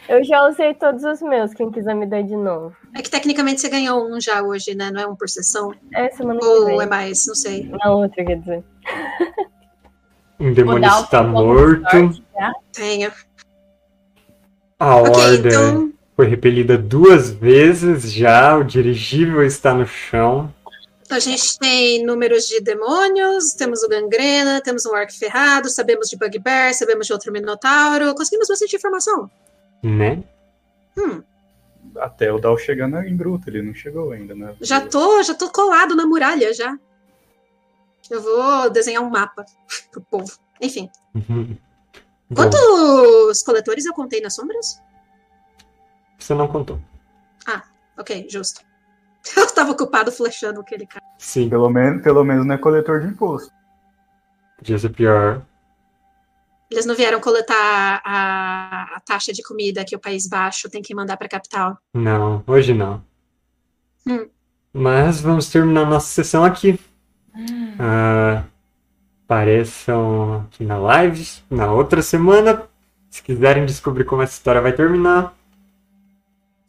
[0.08, 2.76] Eu já usei todos os meus, quem quiser me dar de novo.
[2.96, 4.92] É que tecnicamente você ganhou um já hoje, né?
[4.92, 5.74] Não é um por sessão?
[5.94, 7.26] É semana que Ou é mais?
[7.26, 7.70] Não sei.
[7.70, 8.64] Na outra, quer dizer.
[10.40, 11.90] Um demônio está morto.
[11.90, 12.24] sorte.
[12.74, 13.12] Tenho.
[14.80, 15.94] A Ok, horda então.
[16.16, 18.58] Foi repelida duas vezes já.
[18.58, 20.54] O dirigível está no chão.
[21.10, 26.18] A gente tem números de demônios, temos o gangrena, temos um orc ferrado, sabemos de
[26.18, 28.16] bugbear, sabemos de outro minotauro.
[28.16, 29.30] Conseguimos bastante informação.
[29.84, 30.24] Né?
[30.98, 31.22] Hum,
[31.98, 34.56] Até o Dal chegando em Gruta, ele não chegou ainda, né?
[34.62, 36.78] já tô, já tô colado na muralha já.
[38.10, 39.46] Eu vou desenhar um mapa
[39.92, 40.32] pro povo.
[40.62, 40.90] Enfim.
[41.14, 41.56] Bom,
[42.34, 44.80] Quantos coletores eu contei nas sombras?
[46.18, 46.80] Você não contou.
[47.96, 48.62] Ok, justo.
[49.38, 51.06] Eu tava ocupado flechando aquele cara.
[51.20, 53.52] Sim, Pelo menos, pelo menos não é coletor de imposto.
[54.58, 55.42] podia ser pior.
[56.72, 60.96] Eles não vieram coletar a, a taxa de comida que o País Baixo tem que
[60.96, 61.78] mandar pra capital.
[61.94, 63.04] Não, hoje não.
[64.08, 64.28] Hum.
[64.74, 66.80] Mas vamos terminar nossa sessão aqui.
[67.80, 68.44] Ah,
[69.24, 72.64] apareçam aqui na live na outra semana.
[73.08, 75.36] Se quiserem descobrir como essa história vai terminar.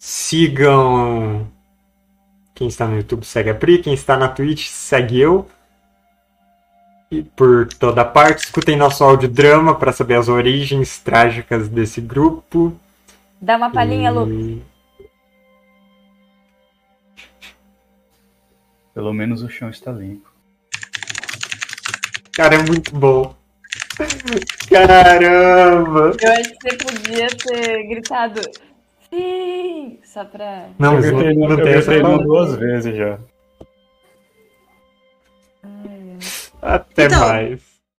[0.05, 1.47] Sigam.
[2.55, 3.78] Quem está no YouTube segue a Pri.
[3.78, 5.48] Quem está na Twitch segue eu.
[7.10, 12.78] E por toda parte, escutem nosso audiodrama para saber as origens trágicas desse grupo.
[13.40, 14.31] Dá uma palhinha, Lu.
[14.31, 14.62] E-
[18.93, 20.28] Pelo menos o chão está limpo.
[22.32, 23.35] Cara, é muito bom.
[24.68, 26.14] Caramba!
[26.20, 28.40] Eu acho que você podia ter gritado.
[29.15, 29.99] Sim!
[30.05, 30.69] Só pra.
[30.78, 31.35] Não, eu gritei
[32.03, 33.19] no- duas vezes já.
[36.61, 37.73] Até Então, mais.